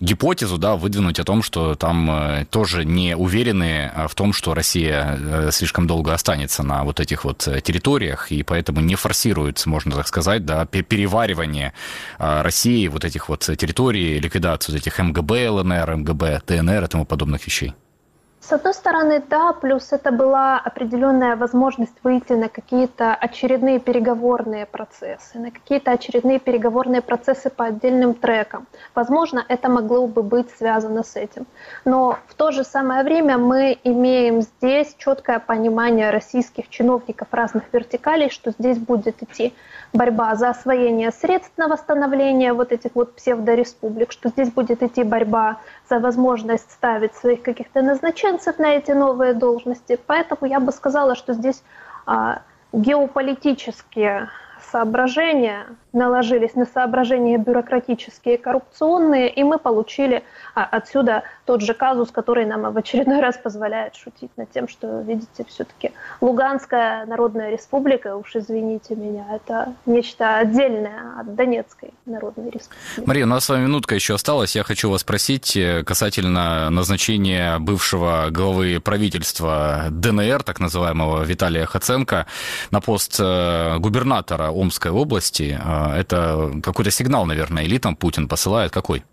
[0.00, 5.18] гипотезу, да, выдвинуть о том, что там э, тоже не уверены в том, что Россия
[5.18, 9.94] э, слишком долго останется на вот этих вот э, территориях, и поэтому не форсируется, можно
[9.94, 11.72] так сказать, да, переваривание
[12.18, 17.46] э, России вот этих вот территорий, ликвидацию этих МГБ, ЛНР, МГБ, ДНР и тому подобных
[17.46, 17.72] вещей.
[18.42, 25.38] С одной стороны, да, плюс это была определенная возможность выйти на какие-то очередные переговорные процессы,
[25.38, 28.66] на какие-то очередные переговорные процессы по отдельным трекам.
[28.96, 31.46] Возможно, это могло бы быть связано с этим.
[31.84, 38.28] Но в то же самое время мы имеем здесь четкое понимание российских чиновников разных вертикалей,
[38.28, 39.54] что здесь будет идти
[39.92, 45.58] борьба за освоение средств на восстановление вот этих вот псевдореспублик, что здесь будет идти борьба
[45.88, 49.98] за возможность ставить своих каких-то назначенцев на эти новые должности.
[50.06, 51.62] Поэтому я бы сказала, что здесь
[52.06, 54.28] а, геополитические
[54.70, 60.22] соображения наложились на соображения бюрократические коррупционные, и мы получили
[60.54, 65.00] а, отсюда тот же казус, который нам в очередной раз позволяет шутить над тем, что,
[65.02, 73.06] видите, все-таки Луганская Народная Республика, уж извините меня, это нечто отдельное от Донецкой Народной Республики.
[73.06, 74.56] Мария, у нас с вами минутка еще осталась.
[74.56, 82.26] Я хочу вас спросить э, касательно назначения бывшего главы правительства ДНР, так называемого Виталия Хаценко,
[82.70, 85.58] на пост э, губернатора Омской области.
[85.82, 88.72] Э, это какой-то сигнал, наверное, элитам Путин посылает.
[88.72, 89.04] Какой?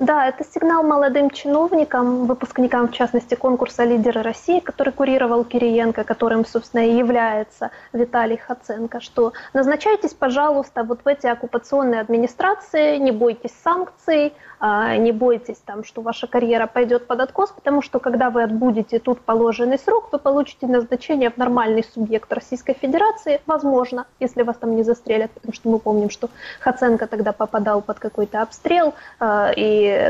[0.00, 6.46] Да, это сигнал молодым чиновникам, выпускникам, в частности, конкурса «Лидеры России», который курировал Кириенко, которым,
[6.46, 13.52] собственно, и является Виталий Хаценко, что назначайтесь, пожалуйста, вот в эти оккупационные администрации, не бойтесь
[13.62, 18.42] санкций, а, не бойтесь, там, что ваша карьера пойдет под откос, потому что когда вы
[18.42, 24.56] отбудете тут положенный срок, вы получите назначение в нормальный субъект Российской Федерации, возможно, если вас
[24.56, 26.28] там не застрелят, потому что мы помним, что
[26.60, 29.50] Хаценко тогда попадал под какой-то обстрел, а,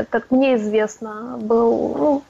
[0.09, 2.21] как мне известно, был ну,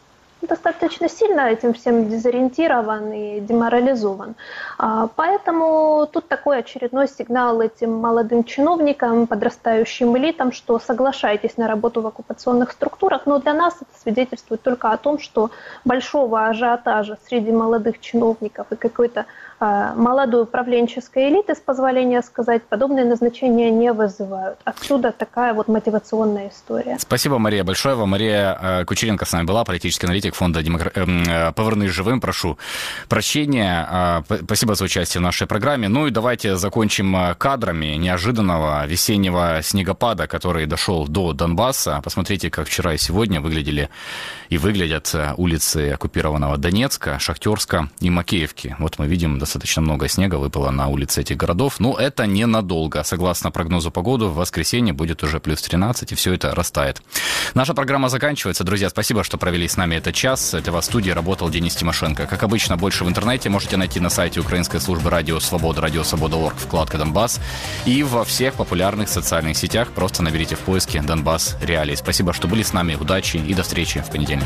[0.47, 4.35] достаточно сильно этим всем дезориентирован и деморализован.
[4.77, 12.01] А, поэтому тут такой очередной сигнал этим молодым чиновникам, подрастающим элитам, что соглашайтесь на работу
[12.01, 15.51] в оккупационных структурах, но для нас это свидетельствует только о том, что
[15.85, 19.25] большого ажиотажа среди молодых чиновников и какой-то
[19.61, 24.59] молодой управленческой элиты, с позволения сказать, подобные назначения не вызывают.
[24.63, 26.97] Отсюда такая вот мотивационная история.
[26.99, 28.09] Спасибо, Мария, большое вам.
[28.09, 30.91] Мария э, Кучеренко с нами была, политический аналитик фонда Демокр...
[30.95, 32.57] э, «Повернись живым», прошу
[33.07, 33.87] прощения.
[33.89, 35.87] А, спасибо за участие в нашей программе.
[35.87, 42.01] Ну и давайте закончим кадрами неожиданного весеннего снегопада, который дошел до Донбасса.
[42.03, 43.89] Посмотрите, как вчера и сегодня выглядели
[44.49, 48.75] и выглядят э, улицы оккупированного Донецка, Шахтерска и Макеевки.
[48.79, 49.50] Вот мы видим, достаточно
[49.81, 51.79] много снега выпало на улицы этих городов.
[51.79, 53.03] Но это ненадолго.
[53.03, 57.01] Согласно прогнозу погоды, в воскресенье будет уже плюс 13, и все это растает.
[57.53, 58.63] Наша программа заканчивается.
[58.63, 60.53] Друзья, спасибо, что провели с нами этот час.
[60.53, 62.27] Это в студии работал Денис Тимошенко.
[62.27, 66.55] Как обычно, больше в интернете можете найти на сайте Украинской службы Радио Свобода, Радио Свобода.орг,
[66.57, 67.39] вкладка Донбасс.
[67.85, 71.95] И во всех популярных социальных сетях просто наберите в поиске Донбасс Реалии.
[71.95, 72.95] Спасибо, что были с нами.
[72.95, 74.45] Удачи и до встречи в понедельник.